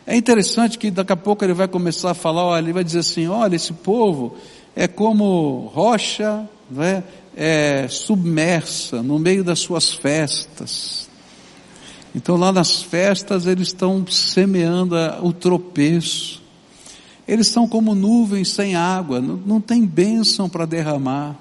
É 0.07 0.15
interessante 0.15 0.77
que 0.77 0.91
daqui 0.91 1.13
a 1.13 1.17
pouco 1.17 1.43
ele 1.43 1.53
vai 1.53 1.67
começar 1.67 2.11
a 2.11 2.13
falar, 2.13 2.45
olha, 2.45 2.63
ele 2.63 2.73
vai 2.73 2.83
dizer 2.83 2.99
assim, 2.99 3.27
olha, 3.27 3.55
esse 3.55 3.73
povo 3.73 4.35
é 4.75 4.87
como 4.87 5.71
rocha, 5.73 6.47
né, 6.69 7.03
é, 7.35 7.87
submersa 7.89 9.01
no 9.01 9.17
meio 9.17 9.43
das 9.43 9.59
suas 9.59 9.93
festas. 9.93 11.09
Então 12.13 12.37
lá 12.37 12.51
nas 12.51 12.83
festas 12.83 13.47
eles 13.47 13.69
estão 13.69 14.05
semeando 14.07 14.95
o 15.23 15.33
tropeço. 15.33 16.41
Eles 17.27 17.47
são 17.47 17.67
como 17.67 17.95
nuvens 17.95 18.49
sem 18.49 18.75
água, 18.75 19.19
não, 19.19 19.37
não 19.37 19.59
tem 19.59 19.83
bênção 19.83 20.47
para 20.47 20.67
derramar. 20.67 21.35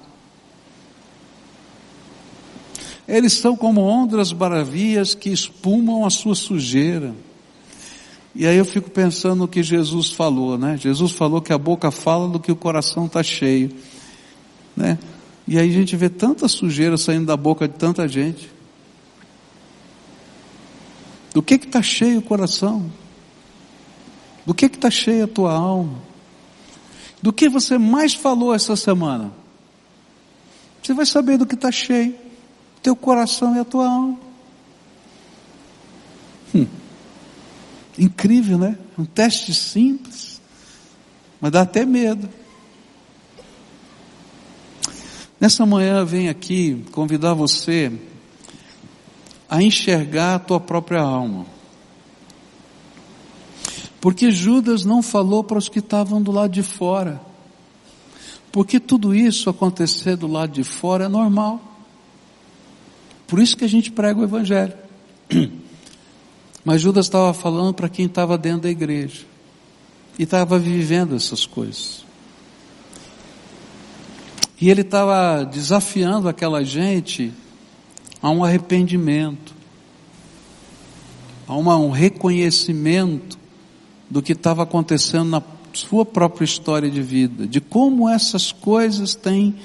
Eles 3.07 3.35
são 3.35 3.55
como 3.55 3.83
ondas 3.83 4.33
bravias 4.33 5.15
que 5.15 5.29
espumam 5.29 6.07
a 6.07 6.11
sua 6.11 6.35
sujeira. 6.35 7.15
E 8.35 8.47
aí 8.47 8.57
eu 8.57 8.65
fico 8.65 8.91
pensando 8.91 9.41
no 9.41 9.49
que 9.49 9.63
Jesus 9.63 10.11
falou, 10.11 10.59
né? 10.59 10.77
Jesus 10.77 11.13
falou 11.13 11.41
que 11.41 11.53
a 11.53 11.59
boca 11.59 11.91
fala 11.91 12.29
do 12.29 12.41
que 12.41 12.51
o 12.51 12.57
coração 12.57 13.07
está 13.07 13.23
cheio, 13.23 13.71
né? 14.77 14.99
E 15.47 15.59
aí 15.59 15.69
a 15.69 15.73
gente 15.73 15.95
vê 15.95 16.09
tanta 16.09 16.49
sujeira 16.49 16.97
saindo 16.97 17.27
da 17.27 17.37
boca 17.37 17.69
de 17.69 17.75
tanta 17.75 18.09
gente. 18.09 18.51
Do 21.33 21.43
que 21.43 21.59
que 21.59 21.67
está 21.67 21.83
cheio 21.83 22.19
o 22.19 22.23
coração? 22.23 22.91
Do 24.45 24.55
que 24.55 24.69
que 24.69 24.77
está 24.77 24.91
cheia 24.91 25.25
a 25.25 25.29
tua 25.29 25.53
alma? 25.53 25.99
Do 27.23 27.33
que 27.33 27.49
você 27.49 27.79
mais 27.79 28.15
falou 28.15 28.55
essa 28.55 28.75
semana? 28.75 29.33
Você 30.83 30.93
vai 30.93 31.07
saber 31.07 31.39
do 31.39 31.47
que 31.47 31.55
está 31.55 31.71
cheio. 31.71 32.15
Teu 32.83 32.95
coração 32.95 33.57
e 33.57 33.59
a 33.59 33.65
tua 33.65 33.87
alma. 33.87 34.24
Incrível, 37.99 38.59
né? 38.59 38.77
Um 38.99 39.05
teste 39.05 39.55
simples, 39.55 40.41
mas 41.41 41.53
dá 41.53 41.63
até 41.63 41.85
medo. 41.85 42.29
Nessa 45.41 45.67
manhã 45.67 45.99
eu 45.99 46.07
venho 46.07 46.31
aqui 46.31 46.85
convidar 46.91 47.35
você 47.35 47.93
a 49.49 49.63
enxergar 49.63 50.37
a 50.37 50.39
tua 50.39 50.59
própria 50.59 51.01
alma. 51.01 51.47
Porque 54.01 54.31
Judas 54.31 54.85
não 54.85 55.03
falou 55.03 55.45
para 55.45 55.59
os 55.59 55.69
que 55.69 55.79
estavam 55.79 56.21
do 56.21 56.33
lado 56.33 56.53
de 56.53 56.63
fora. 56.63 57.21
Porque 58.51 58.79
tudo 58.79 59.15
isso 59.15 59.49
acontecer 59.49 60.17
do 60.17 60.27
lado 60.27 60.53
de 60.53 60.65
fora 60.65 61.05
é 61.05 61.09
normal. 61.09 61.61
Por 63.27 63.39
isso 63.39 63.57
que 63.57 63.65
a 63.65 63.69
gente 63.69 63.91
prega 63.91 64.21
o 64.21 64.25
Evangelho. 64.25 64.75
Mas 66.65 66.81
Judas 66.81 67.07
estava 67.07 67.35
falando 67.35 67.75
para 67.75 67.89
quem 67.89 68.07
estava 68.07 68.39
dentro 68.39 68.63
da 68.63 68.71
igreja. 68.71 69.23
E 70.19 70.23
estava 70.23 70.59
vivendo 70.59 71.15
essas 71.15 71.45
coisas. 71.45 72.05
E 74.61 74.71
ele 74.71 74.81
estava 74.81 75.45
desafiando 75.45 76.29
aquela 76.29 76.65
gente 76.65 77.33
a 78.23 78.31
um 78.31 78.43
arrependimento, 78.43 79.53
a 81.47 81.55
uma, 81.55 81.77
um 81.77 81.91
reconhecimento 81.91 83.37
do 84.09 84.23
que 84.23 84.33
estava 84.33 84.63
acontecendo 84.63 85.29
na 85.29 85.43
sua 85.75 86.07
própria 86.07 86.45
história 86.45 86.91
de 86.91 87.03
vida, 87.03 87.47
de 87.47 87.61
como 87.61 88.09
essas 88.09 88.53
coisas 88.53 89.15
têm 89.15 89.57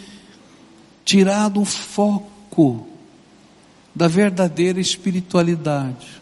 tirado 1.05 1.61
o 1.61 1.65
foco 1.65 2.87
da 3.95 4.07
verdadeira 4.07 4.79
espiritualidade. 4.79 6.18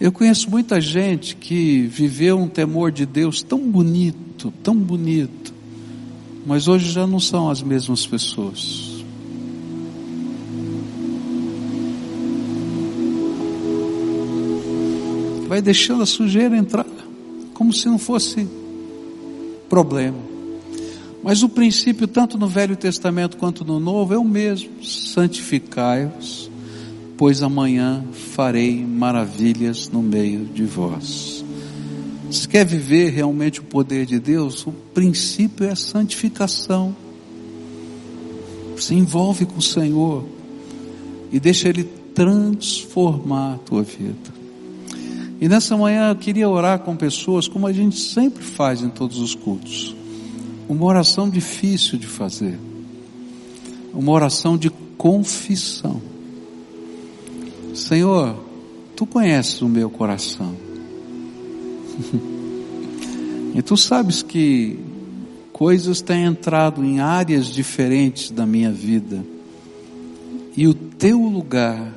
Eu 0.00 0.10
conheço 0.10 0.50
muita 0.50 0.80
gente 0.80 1.36
que 1.36 1.82
viveu 1.82 2.38
um 2.38 2.48
temor 2.48 2.90
de 2.90 3.04
Deus 3.04 3.42
tão 3.42 3.58
bonito, 3.70 4.50
tão 4.62 4.74
bonito, 4.74 5.52
mas 6.46 6.68
hoje 6.68 6.90
já 6.90 7.06
não 7.06 7.20
são 7.20 7.50
as 7.50 7.62
mesmas 7.62 8.06
pessoas. 8.06 9.04
Vai 15.46 15.60
deixando 15.60 16.02
a 16.02 16.06
sujeira 16.06 16.56
entrar, 16.56 16.86
como 17.52 17.70
se 17.70 17.86
não 17.86 17.98
fosse 17.98 18.48
problema. 19.68 20.16
Mas 21.22 21.42
o 21.42 21.48
princípio, 21.48 22.08
tanto 22.08 22.38
no 22.38 22.48
Velho 22.48 22.74
Testamento 22.74 23.36
quanto 23.36 23.66
no 23.66 23.78
Novo, 23.78 24.14
é 24.14 24.18
o 24.18 24.24
mesmo: 24.24 24.82
santificai-vos, 24.82 26.49
pois 27.20 27.42
amanhã 27.42 28.02
farei 28.34 28.82
maravilhas 28.82 29.90
no 29.90 30.00
meio 30.00 30.46
de 30.46 30.64
vós. 30.64 31.44
Se 32.30 32.48
quer 32.48 32.64
viver 32.64 33.10
realmente 33.10 33.60
o 33.60 33.64
poder 33.64 34.06
de 34.06 34.18
Deus, 34.18 34.66
o 34.66 34.72
princípio 34.72 35.66
é 35.66 35.72
a 35.72 35.76
santificação. 35.76 36.96
Se 38.78 38.94
envolve 38.94 39.44
com 39.44 39.58
o 39.58 39.62
Senhor 39.62 40.24
e 41.30 41.38
deixa 41.38 41.68
Ele 41.68 41.84
transformar 41.84 43.56
a 43.56 43.58
tua 43.58 43.82
vida. 43.82 44.32
E 45.38 45.46
nessa 45.46 45.76
manhã 45.76 46.08
eu 46.08 46.16
queria 46.16 46.48
orar 46.48 46.78
com 46.78 46.96
pessoas 46.96 47.46
como 47.46 47.66
a 47.66 47.72
gente 47.74 48.00
sempre 48.00 48.42
faz 48.42 48.80
em 48.80 48.88
todos 48.88 49.18
os 49.18 49.34
cultos. 49.34 49.94
Uma 50.66 50.86
oração 50.86 51.28
difícil 51.28 51.98
de 51.98 52.06
fazer. 52.06 52.58
Uma 53.92 54.10
oração 54.10 54.56
de 54.56 54.70
confissão. 54.96 56.00
Senhor, 57.80 58.36
tu 58.94 59.06
conheces 59.06 59.62
o 59.62 59.68
meu 59.68 59.88
coração. 59.88 60.54
e 63.56 63.62
tu 63.62 63.74
sabes 63.74 64.22
que 64.22 64.78
coisas 65.50 66.02
têm 66.02 66.24
entrado 66.24 66.84
em 66.84 67.00
áreas 67.00 67.46
diferentes 67.46 68.30
da 68.30 68.44
minha 68.44 68.70
vida, 68.70 69.24
e 70.54 70.68
o 70.68 70.74
teu 70.74 71.22
lugar 71.22 71.94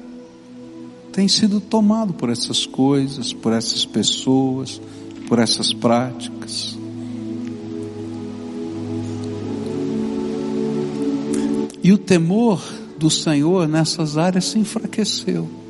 tem 1.12 1.28
sido 1.28 1.60
tomado 1.60 2.14
por 2.14 2.30
essas 2.30 2.66
coisas, 2.66 3.34
por 3.34 3.52
essas 3.52 3.86
pessoas, 3.86 4.82
por 5.28 5.38
essas 5.38 5.74
práticas. 5.74 6.78
E 11.84 11.92
o 11.92 11.98
temor 11.98 12.64
do 12.98 13.10
Senhor 13.10 13.68
nessas 13.68 14.18
áreas 14.18 14.46
se 14.46 14.58
enfraqueceu. 14.58 15.63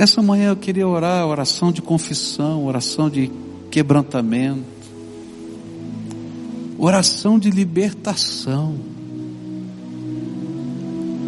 Nessa 0.00 0.22
manhã 0.22 0.48
eu 0.48 0.56
queria 0.56 0.88
orar, 0.88 1.26
oração 1.26 1.70
de 1.70 1.82
confissão, 1.82 2.64
oração 2.64 3.10
de 3.10 3.30
quebrantamento, 3.70 4.64
oração 6.78 7.38
de 7.38 7.50
libertação. 7.50 8.76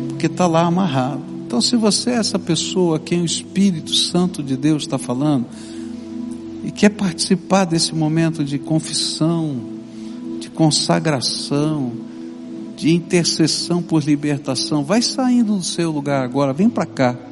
porque 0.09 0.25
está 0.25 0.47
lá 0.47 0.65
amarrado. 0.65 1.23
Então, 1.47 1.61
se 1.61 1.77
você 1.77 2.13
é 2.13 2.15
essa 2.15 2.39
pessoa 2.39 2.97
a 2.97 2.99
quem 2.99 3.21
o 3.21 3.27
Espírito 3.27 3.93
Santo 3.95 4.43
de 4.43 4.57
Deus 4.57 4.85
está 4.85 4.97
falando, 4.97 5.45
e 6.65 6.71
quer 6.71 6.89
participar 6.89 7.67
desse 7.67 7.95
momento 7.95 8.43
de 8.43 8.59
confissão, 8.59 9.55
de 10.41 10.49
consagração, 10.49 11.93
de 12.75 12.91
intercessão 12.91 13.83
por 13.83 14.03
libertação, 14.03 14.83
vai 14.83 15.03
saindo 15.03 15.59
do 15.59 15.63
seu 15.63 15.91
lugar 15.91 16.25
agora, 16.25 16.55
vem 16.55 16.71
para 16.71 16.87
cá. 16.87 17.32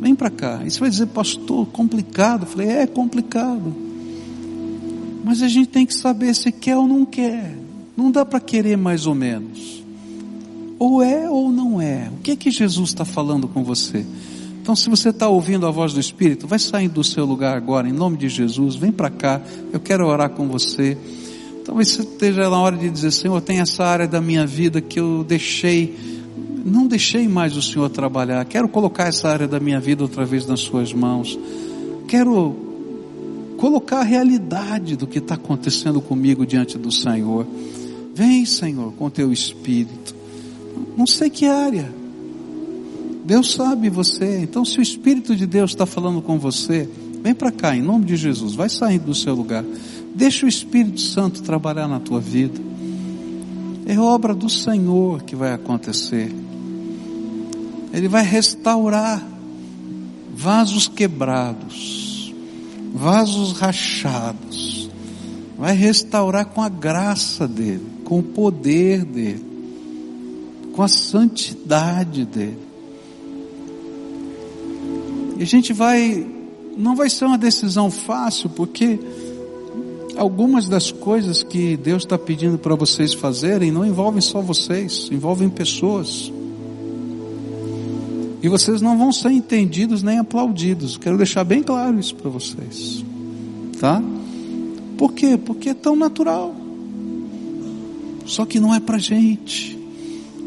Vem 0.00 0.14
para 0.14 0.30
cá. 0.30 0.62
E 0.64 0.70
você 0.70 0.80
vai 0.80 0.90
dizer, 0.90 1.06
pastor, 1.06 1.66
complicado. 1.66 2.42
Eu 2.42 2.46
falei, 2.46 2.68
é 2.68 2.86
complicado. 2.86 3.74
Mas 5.24 5.42
a 5.42 5.48
gente 5.48 5.68
tem 5.68 5.84
que 5.84 5.94
saber 5.94 6.34
se 6.34 6.52
quer 6.52 6.76
ou 6.76 6.86
não 6.86 7.04
quer. 7.04 7.56
Não 7.96 8.10
dá 8.10 8.24
para 8.24 8.40
querer 8.40 8.76
mais 8.76 9.06
ou 9.06 9.14
menos. 9.14 9.82
Ou 10.78 11.02
é 11.02 11.28
ou 11.28 11.50
não 11.50 11.80
é. 11.80 12.10
O 12.16 12.22
que 12.22 12.30
é 12.30 12.36
que 12.36 12.50
Jesus 12.50 12.90
está 12.90 13.04
falando 13.04 13.48
com 13.48 13.64
você? 13.64 14.06
Então, 14.62 14.76
se 14.76 14.88
você 14.88 15.08
está 15.08 15.28
ouvindo 15.28 15.66
a 15.66 15.70
voz 15.70 15.94
do 15.94 16.00
Espírito, 16.00 16.46
vai 16.46 16.58
saindo 16.58 16.94
do 16.94 17.04
seu 17.04 17.24
lugar 17.24 17.56
agora, 17.56 17.88
em 17.88 17.92
nome 17.92 18.18
de 18.18 18.28
Jesus, 18.28 18.76
vem 18.76 18.92
para 18.92 19.08
cá, 19.08 19.40
eu 19.72 19.80
quero 19.80 20.06
orar 20.06 20.28
com 20.30 20.46
você. 20.46 20.96
Talvez 21.64 21.88
você 21.88 22.02
esteja 22.02 22.50
na 22.50 22.60
hora 22.60 22.76
de 22.76 22.88
dizer, 22.90 23.10
Senhor, 23.10 23.40
tem 23.40 23.60
essa 23.60 23.84
área 23.84 24.06
da 24.06 24.20
minha 24.20 24.46
vida 24.46 24.80
que 24.80 25.00
eu 25.00 25.24
deixei 25.24 26.17
não 26.68 26.86
deixei 26.86 27.28
mais 27.28 27.56
o 27.56 27.62
Senhor 27.62 27.88
trabalhar. 27.90 28.44
Quero 28.44 28.68
colocar 28.68 29.08
essa 29.08 29.28
área 29.28 29.48
da 29.48 29.58
minha 29.60 29.80
vida 29.80 30.02
outra 30.02 30.24
vez 30.24 30.46
nas 30.46 30.60
Suas 30.60 30.92
mãos. 30.92 31.38
Quero 32.06 32.56
colocar 33.58 34.00
a 34.00 34.04
realidade 34.04 34.96
do 34.96 35.06
que 35.06 35.18
está 35.18 35.34
acontecendo 35.34 36.00
comigo 36.00 36.46
diante 36.46 36.78
do 36.78 36.90
Senhor. 36.90 37.46
Vem, 38.14 38.44
Senhor, 38.44 38.92
com 38.92 39.10
Teu 39.10 39.32
Espírito. 39.32 40.14
Não 40.96 41.06
sei 41.06 41.30
que 41.30 41.46
área. 41.46 41.92
Deus 43.24 43.52
sabe 43.52 43.90
você. 43.90 44.40
Então, 44.40 44.64
se 44.64 44.78
o 44.78 44.82
Espírito 44.82 45.36
de 45.36 45.46
Deus 45.46 45.72
está 45.72 45.84
falando 45.84 46.22
com 46.22 46.38
você, 46.38 46.88
vem 47.22 47.34
para 47.34 47.52
cá, 47.52 47.76
em 47.76 47.82
nome 47.82 48.06
de 48.06 48.16
Jesus. 48.16 48.54
Vai 48.54 48.68
saindo 48.68 49.04
do 49.04 49.14
seu 49.14 49.34
lugar. 49.34 49.64
Deixa 50.14 50.46
o 50.46 50.48
Espírito 50.48 51.00
Santo 51.00 51.42
trabalhar 51.42 51.86
na 51.86 52.00
tua 52.00 52.20
vida. 52.20 52.60
É 53.86 53.98
obra 53.98 54.34
do 54.34 54.48
Senhor 54.48 55.22
que 55.22 55.36
vai 55.36 55.52
acontecer. 55.52 56.34
Ele 57.98 58.06
vai 58.06 58.22
restaurar 58.22 59.26
vasos 60.32 60.86
quebrados, 60.86 62.32
vasos 62.94 63.58
rachados, 63.58 64.88
vai 65.58 65.74
restaurar 65.74 66.46
com 66.46 66.62
a 66.62 66.68
graça 66.68 67.48
dele, 67.48 67.84
com 68.04 68.20
o 68.20 68.22
poder 68.22 69.04
dele, 69.04 69.44
com 70.74 70.80
a 70.80 70.86
santidade 70.86 72.24
dele. 72.24 72.60
E 75.36 75.42
a 75.42 75.46
gente 75.46 75.72
vai, 75.72 76.24
não 76.76 76.94
vai 76.94 77.10
ser 77.10 77.24
uma 77.24 77.36
decisão 77.36 77.90
fácil, 77.90 78.48
porque 78.50 78.96
algumas 80.16 80.68
das 80.68 80.92
coisas 80.92 81.42
que 81.42 81.76
Deus 81.76 82.04
está 82.04 82.16
pedindo 82.16 82.58
para 82.58 82.76
vocês 82.76 83.12
fazerem 83.12 83.72
não 83.72 83.84
envolvem 83.84 84.20
só 84.20 84.40
vocês, 84.40 85.08
envolvem 85.10 85.48
pessoas. 85.48 86.30
E 88.42 88.48
vocês 88.48 88.80
não 88.80 88.96
vão 88.96 89.12
ser 89.12 89.30
entendidos 89.30 90.02
nem 90.02 90.18
aplaudidos. 90.18 90.96
Quero 90.96 91.16
deixar 91.16 91.42
bem 91.44 91.62
claro 91.62 91.98
isso 91.98 92.14
para 92.14 92.30
vocês. 92.30 93.04
Tá? 93.80 94.02
Por 94.96 95.12
quê? 95.12 95.36
Porque 95.36 95.70
é 95.70 95.74
tão 95.74 95.96
natural. 95.96 96.54
Só 98.24 98.44
que 98.44 98.60
não 98.60 98.74
é 98.74 98.78
para 98.78 98.98
gente 98.98 99.76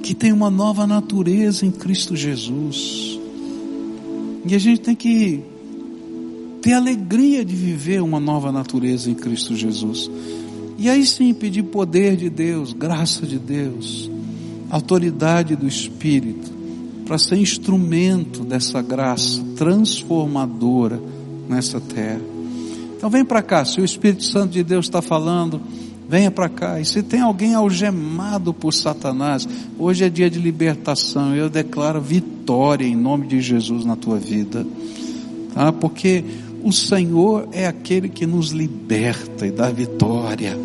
que 0.04 0.16
tem 0.16 0.32
uma 0.32 0.50
nova 0.50 0.88
natureza 0.88 1.66
em 1.66 1.72
Cristo 1.72 2.16
Jesus. 2.16 3.20
E 4.46 4.56
a 4.56 4.60
gente 4.60 4.82
tem 4.82 4.96
que 4.96 5.44
ter 6.62 6.74
alegria 6.74 7.44
de 7.44 7.56
viver 7.56 8.02
uma 8.02 8.20
nova 8.20 8.52
natureza 8.52 9.10
em 9.10 9.16
Cristo 9.16 9.56
Jesus. 9.56 10.10
E 10.78 10.90
aí 10.90 11.06
sim 11.06 11.34
pedir 11.34 11.64
poder 11.64 12.16
de 12.16 12.30
Deus, 12.30 12.72
graça 12.72 13.26
de 13.26 13.38
Deus, 13.38 14.10
autoridade 14.70 15.56
do 15.56 15.68
Espírito 15.68 16.61
para 17.12 17.18
ser 17.18 17.36
instrumento 17.36 18.42
dessa 18.42 18.82
graça 18.82 19.44
transformadora 19.58 20.98
nessa 21.50 21.78
terra. 21.82 22.22
Então 22.96 23.10
vem 23.10 23.26
para 23.26 23.42
cá, 23.42 23.66
se 23.66 23.82
o 23.82 23.84
Espírito 23.84 24.24
Santo 24.24 24.54
de 24.54 24.64
Deus 24.64 24.86
está 24.86 25.02
falando, 25.02 25.60
venha 26.08 26.32
para 26.32 26.48
cá. 26.48 26.80
E 26.80 26.86
se 26.86 27.04
tem 27.04 27.20
alguém 27.20 27.54
algemado 27.54 28.54
por 28.54 28.74
Satanás, 28.74 29.46
hoje 29.78 30.06
é 30.06 30.10
dia 30.10 30.30
de 30.30 30.40
libertação. 30.40 31.36
Eu 31.36 31.50
declaro 31.50 32.00
vitória 32.00 32.86
em 32.86 32.96
nome 32.96 33.28
de 33.28 33.42
Jesus 33.42 33.84
na 33.84 33.98
tua 33.98 34.18
vida, 34.18 34.66
tá? 35.54 35.70
Porque 35.70 36.24
o 36.64 36.72
Senhor 36.72 37.50
é 37.52 37.68
aquele 37.68 38.08
que 38.08 38.26
nos 38.26 38.52
liberta 38.52 39.46
e 39.46 39.52
dá 39.52 39.70
vitória. 39.70 40.58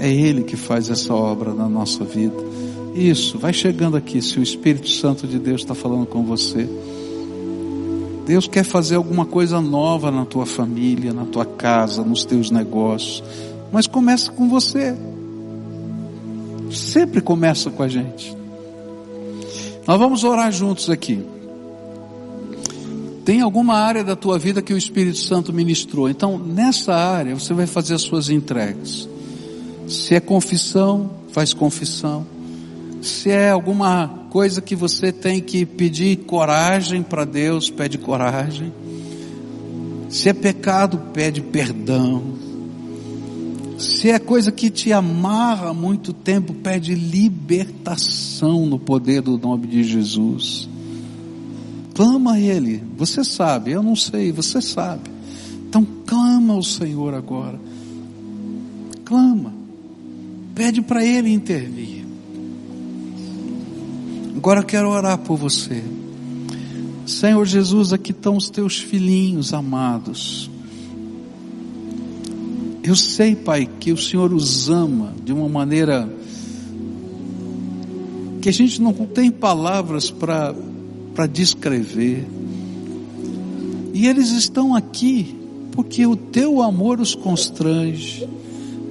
É 0.00 0.12
Ele 0.12 0.42
que 0.42 0.56
faz 0.56 0.90
essa 0.90 1.14
obra 1.14 1.54
na 1.54 1.68
nossa 1.68 2.04
vida. 2.04 2.65
Isso, 2.96 3.38
vai 3.38 3.52
chegando 3.52 3.94
aqui 3.94 4.22
se 4.22 4.38
o 4.40 4.42
Espírito 4.42 4.88
Santo 4.88 5.26
de 5.26 5.38
Deus 5.38 5.60
está 5.60 5.74
falando 5.74 6.06
com 6.06 6.24
você. 6.24 6.66
Deus 8.24 8.48
quer 8.48 8.64
fazer 8.64 8.96
alguma 8.96 9.26
coisa 9.26 9.60
nova 9.60 10.10
na 10.10 10.24
tua 10.24 10.46
família, 10.46 11.12
na 11.12 11.26
tua 11.26 11.44
casa, 11.44 12.02
nos 12.02 12.24
teus 12.24 12.50
negócios. 12.50 13.22
Mas 13.70 13.86
começa 13.86 14.32
com 14.32 14.48
você. 14.48 14.96
Sempre 16.70 17.20
começa 17.20 17.70
com 17.70 17.82
a 17.82 17.88
gente. 17.88 18.34
Nós 19.86 19.98
vamos 19.98 20.24
orar 20.24 20.50
juntos 20.50 20.88
aqui. 20.88 21.22
Tem 23.26 23.42
alguma 23.42 23.74
área 23.74 24.02
da 24.02 24.16
tua 24.16 24.38
vida 24.38 24.62
que 24.62 24.72
o 24.72 24.78
Espírito 24.78 25.18
Santo 25.18 25.52
ministrou. 25.52 26.08
Então, 26.08 26.38
nessa 26.38 26.94
área, 26.94 27.34
você 27.34 27.52
vai 27.52 27.66
fazer 27.66 27.92
as 27.94 28.02
suas 28.02 28.30
entregas. 28.30 29.06
Se 29.86 30.14
é 30.14 30.20
confissão, 30.20 31.10
faz 31.30 31.52
confissão. 31.52 32.35
Se 33.00 33.30
é 33.30 33.50
alguma 33.50 34.26
coisa 34.30 34.60
que 34.60 34.74
você 34.74 35.12
tem 35.12 35.40
que 35.40 35.64
pedir 35.64 36.16
coragem 36.18 37.02
para 37.02 37.24
Deus, 37.24 37.70
pede 37.70 37.98
coragem. 37.98 38.72
Se 40.08 40.28
é 40.28 40.32
pecado, 40.32 40.98
pede 41.12 41.40
perdão. 41.40 42.36
Se 43.78 44.10
é 44.10 44.18
coisa 44.18 44.50
que 44.50 44.70
te 44.70 44.92
amarra 44.92 45.70
há 45.70 45.74
muito 45.74 46.12
tempo, 46.12 46.54
pede 46.54 46.94
libertação 46.94 48.66
no 48.66 48.78
poder 48.78 49.20
do 49.20 49.36
nome 49.36 49.66
de 49.66 49.84
Jesus. 49.84 50.68
Clama 51.94 52.34
a 52.34 52.40
Ele. 52.40 52.82
Você 52.96 53.24
sabe, 53.24 53.72
eu 53.72 53.82
não 53.82 53.96
sei, 53.96 54.32
você 54.32 54.60
sabe. 54.60 55.10
Então 55.68 55.86
clama 56.06 56.54
ao 56.54 56.62
Senhor 56.62 57.14
agora. 57.14 57.58
Clama. 59.04 59.52
Pede 60.54 60.80
para 60.82 61.04
Ele 61.04 61.32
intervir. 61.32 61.95
Agora 64.46 64.60
eu 64.60 64.64
quero 64.64 64.88
orar 64.90 65.18
por 65.18 65.36
você. 65.36 65.82
Senhor 67.04 67.44
Jesus, 67.44 67.92
aqui 67.92 68.12
estão 68.12 68.36
os 68.36 68.48
teus 68.48 68.78
filhinhos 68.78 69.52
amados. 69.52 70.48
Eu 72.80 72.94
sei, 72.94 73.34
Pai, 73.34 73.68
que 73.80 73.90
o 73.90 73.96
Senhor 73.96 74.32
os 74.32 74.70
ama 74.70 75.12
de 75.24 75.32
uma 75.32 75.48
maneira 75.48 76.08
que 78.40 78.48
a 78.48 78.52
gente 78.52 78.80
não 78.80 78.92
tem 78.92 79.32
palavras 79.32 80.12
para 80.12 80.54
descrever. 81.28 82.24
E 83.92 84.06
eles 84.06 84.30
estão 84.30 84.76
aqui 84.76 85.34
porque 85.72 86.06
o 86.06 86.14
teu 86.14 86.62
amor 86.62 87.00
os 87.00 87.16
constrange. 87.16 88.28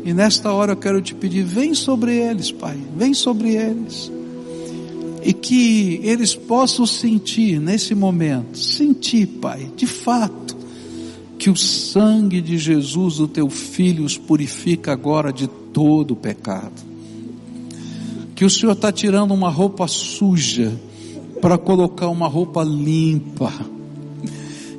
E 0.03 0.13
nesta 0.13 0.51
hora 0.51 0.73
eu 0.73 0.77
quero 0.77 1.01
te 1.01 1.15
pedir, 1.15 1.43
vem 1.43 1.73
sobre 1.73 2.13
eles, 2.13 2.51
Pai, 2.51 2.77
vem 2.97 3.13
sobre 3.13 3.55
eles 3.55 4.13
e 5.25 5.33
que 5.33 5.99
eles 6.03 6.35
possam 6.35 6.85
sentir 6.85 7.59
nesse 7.59 7.95
momento, 7.95 8.59
sentir, 8.59 9.25
Pai, 9.25 9.71
de 9.75 9.87
fato, 9.87 10.55
que 11.39 11.49
o 11.49 11.55
sangue 11.55 12.39
de 12.39 12.59
Jesus, 12.59 13.19
o 13.19 13.27
teu 13.27 13.49
filho, 13.49 14.05
os 14.05 14.19
purifica 14.19 14.91
agora 14.91 15.33
de 15.33 15.47
todo 15.47 16.11
o 16.11 16.15
pecado. 16.15 16.79
Que 18.35 18.45
o 18.45 18.49
Senhor 18.49 18.73
está 18.73 18.91
tirando 18.91 19.33
uma 19.33 19.49
roupa 19.49 19.87
suja 19.87 20.79
para 21.41 21.57
colocar 21.57 22.07
uma 22.07 22.27
roupa 22.27 22.63
limpa. 22.63 23.51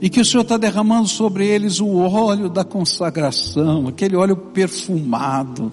E 0.00 0.08
que 0.08 0.20
o 0.20 0.24
Senhor 0.24 0.42
está 0.42 0.56
derramando 0.56 1.08
sobre 1.08 1.44
eles 1.44 1.80
o 1.80 1.88
óleo 1.88 2.48
da 2.48 2.62
consagração, 2.62 3.88
aquele 3.88 4.14
óleo 4.14 4.36
perfumado 4.36 5.72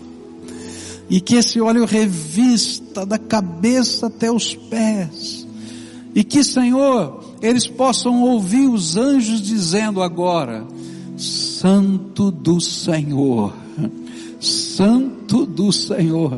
e 1.10 1.20
que 1.20 1.36
esse 1.36 1.60
óleo 1.60 1.86
revista 1.86 3.06
da 3.06 3.18
cabeça 3.18 4.08
até 4.08 4.32
os 4.32 4.56
pés, 4.56 5.45
e 6.16 6.24
que, 6.24 6.43
Senhor, 6.43 7.24
eles 7.41 7.68
possam 7.68 8.22
ouvir 8.24 8.68
os 8.68 8.95
anjos 8.95 9.41
dizendo 9.41 10.01
agora: 10.01 10.66
Santo 11.18 12.32
do 12.32 12.62
Senhor, 12.62 13.54
Santo 14.39 15.45
do 15.45 15.72
Senhor, 15.72 16.38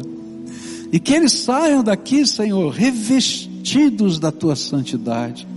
e 0.92 1.00
que 1.00 1.14
eles 1.14 1.34
saiam 1.34 1.84
daqui, 1.84 2.26
Senhor, 2.26 2.72
revestidos 2.72 4.18
da 4.18 4.32
tua 4.32 4.56
santidade. 4.56 5.48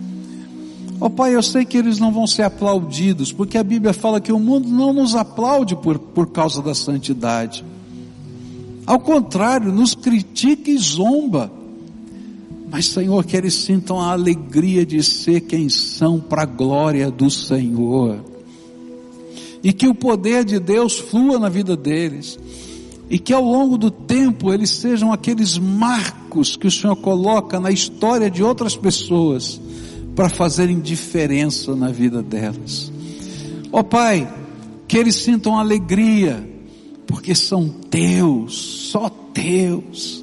Ó 1.01 1.07
oh, 1.07 1.11
Pai, 1.11 1.35
eu 1.35 1.43
sei 1.43 1.65
que 1.65 1.79
eles 1.79 2.01
não 2.01 2.11
vão 2.11 2.27
ser 2.27 2.43
aplaudidos, 2.43 3.31
porque 3.31 3.57
a 3.57 3.63
Bíblia 3.63 3.93
fala 3.93 4.21
que 4.21 4.33
o 4.33 4.39
mundo 4.39 4.69
não 4.69 4.93
nos 4.93 5.15
aplaude 5.15 5.77
por, 5.77 5.97
por 5.97 6.31
causa 6.33 6.61
da 6.61 6.75
santidade. 6.75 7.65
Ao 8.89 8.99
contrário, 8.99 9.71
nos 9.71 9.95
critica 9.95 10.71
e 10.71 10.79
zomba. 10.79 11.53
Mas, 12.71 12.87
Senhor, 12.87 13.23
que 13.23 13.37
eles 13.37 13.53
sintam 13.53 14.01
a 14.01 14.13
alegria 14.13 14.87
de 14.87 15.03
ser 15.03 15.43
quem 15.43 15.69
são 15.69 16.19
para 16.19 16.45
a 16.45 16.47
glória 16.47 17.11
do 17.11 17.31
Senhor. 17.31 18.25
E 19.63 19.75
que 19.75 19.87
o 19.87 19.95
poder 19.95 20.43
de 20.43 20.59
Deus 20.59 20.99
flua 20.99 21.39
na 21.39 21.51
vida 21.51 21.77
deles. 21.77 22.39
E 23.11 23.19
que 23.19 23.35
ao 23.35 23.45
longo 23.45 23.77
do 23.77 23.91
tempo 23.91 24.55
eles 24.55 24.71
sejam 24.71 25.13
aqueles 25.13 25.59
marcos 25.59 26.57
que 26.57 26.67
o 26.67 26.71
Senhor 26.71 26.97
coloca 26.97 27.61
na 27.61 27.71
história 27.71 28.31
de 28.31 28.43
outras 28.43 28.75
pessoas 28.75 29.61
para 30.17 30.31
fazerem 30.31 30.81
diferença 30.81 31.77
na 31.77 31.91
vida 31.91 32.23
delas. 32.23 32.91
Ó 33.71 33.81
oh, 33.81 33.85
Pai, 33.85 34.33
que 34.87 34.97
eles 34.97 35.17
sintam 35.17 35.59
alegria, 35.59 36.58
porque 37.09 37.35
são 37.35 37.69
teus, 37.69 38.55
só 38.93 39.09
teus 39.09 40.23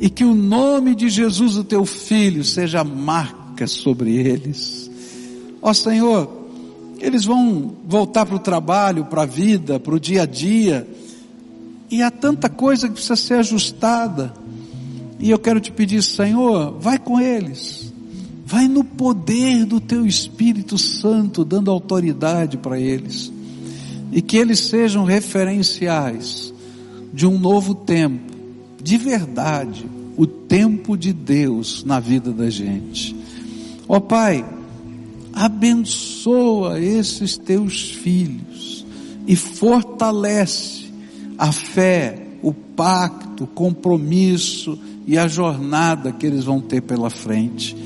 e 0.00 0.10
que 0.10 0.24
o 0.24 0.34
nome 0.34 0.94
de 0.94 1.08
Jesus, 1.08 1.56
o 1.56 1.64
teu 1.64 1.84
filho, 1.84 2.44
seja 2.44 2.82
marca 2.82 3.66
sobre 3.66 4.16
eles. 4.16 4.90
Ó 5.62 5.72
Senhor, 5.72 6.30
eles 6.98 7.24
vão 7.24 7.74
voltar 7.86 8.26
para 8.26 8.36
o 8.36 8.40
trabalho, 8.40 9.04
para 9.04 9.22
a 9.22 9.26
vida, 9.26 9.78
para 9.78 9.94
o 9.94 10.00
dia 10.00 10.22
a 10.22 10.26
dia, 10.26 10.88
e 11.90 12.02
há 12.02 12.10
tanta 12.10 12.48
coisa 12.48 12.88
que 12.88 12.94
precisa 12.94 13.16
ser 13.16 13.34
ajustada. 13.34 14.34
E 15.18 15.30
eu 15.30 15.38
quero 15.38 15.60
te 15.60 15.70
pedir, 15.70 16.02
Senhor, 16.02 16.78
vai 16.78 16.98
com 16.98 17.20
eles. 17.20 17.92
Vai 18.44 18.68
no 18.68 18.84
poder 18.84 19.64
do 19.64 19.80
teu 19.80 20.06
Espírito 20.06 20.78
Santo, 20.78 21.44
dando 21.44 21.70
autoridade 21.70 22.56
para 22.56 22.78
eles. 22.78 23.32
E 24.12 24.22
que 24.22 24.36
eles 24.36 24.60
sejam 24.60 25.04
referenciais 25.04 26.52
de 27.12 27.26
um 27.26 27.38
novo 27.38 27.74
tempo 27.74 28.36
de 28.86 28.96
verdade 28.98 29.84
o 30.16 30.26
tempo 30.26 30.96
de 30.96 31.12
Deus 31.12 31.82
na 31.82 31.98
vida 31.98 32.32
da 32.32 32.48
gente. 32.48 33.16
Ó 33.88 33.96
oh, 33.96 34.00
Pai, 34.00 34.48
abençoa 35.32 36.80
esses 36.80 37.36
teus 37.36 37.90
filhos 37.90 38.86
e 39.26 39.34
fortalece 39.34 40.86
a 41.36 41.50
fé, 41.50 42.28
o 42.42 42.52
pacto, 42.52 43.42
o 43.42 43.48
compromisso 43.48 44.78
e 45.04 45.18
a 45.18 45.26
jornada 45.26 46.12
que 46.12 46.24
eles 46.24 46.44
vão 46.44 46.60
ter 46.60 46.80
pela 46.80 47.10
frente. 47.10 47.76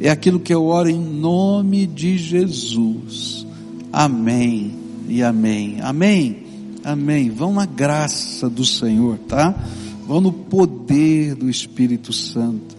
É 0.00 0.08
aquilo 0.08 0.40
que 0.40 0.54
eu 0.54 0.64
oro 0.64 0.88
em 0.88 0.98
nome 0.98 1.86
de 1.86 2.16
Jesus. 2.16 3.46
Amém 3.92 4.85
e 5.08 5.22
amém. 5.22 5.78
Amém. 5.80 6.44
Amém. 6.84 7.30
Vão 7.30 7.52
na 7.52 7.66
graça 7.66 8.48
do 8.48 8.64
Senhor, 8.64 9.18
tá? 9.28 9.54
vão 10.06 10.20
no 10.20 10.32
poder 10.32 11.34
do 11.34 11.50
Espírito 11.50 12.12
Santo. 12.12 12.76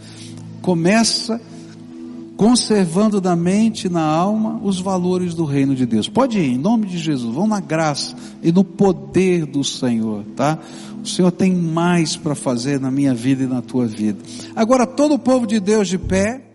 Começa 0.62 1.40
conservando 2.38 3.20
na 3.20 3.36
mente 3.36 3.88
e 3.88 3.90
na 3.90 4.04
alma 4.04 4.60
os 4.64 4.80
valores 4.80 5.34
do 5.34 5.44
reino 5.44 5.76
de 5.76 5.86
Deus. 5.86 6.08
Pode 6.08 6.40
ir, 6.40 6.54
em 6.54 6.58
nome 6.58 6.86
de 6.86 6.98
Jesus, 6.98 7.34
vão 7.34 7.48
na 7.48 7.60
graça 7.60 8.16
e 8.42 8.52
no 8.52 8.64
poder 8.64 9.46
do 9.46 9.64
Senhor, 9.64 10.24
tá? 10.36 10.58
O 11.04 11.08
Senhor 11.08 11.32
tem 11.32 11.54
mais 11.54 12.16
para 12.16 12.36
fazer 12.36 12.80
na 12.80 12.92
minha 12.92 13.14
vida 13.14 13.44
e 13.44 13.48
na 13.48 13.62
tua 13.62 13.88
vida. 13.88 14.20
Agora 14.56 14.86
todo 14.86 15.16
o 15.16 15.20
povo 15.20 15.48
de 15.48 15.60
Deus 15.60 15.88
de 15.88 15.98
pé, 15.98 16.47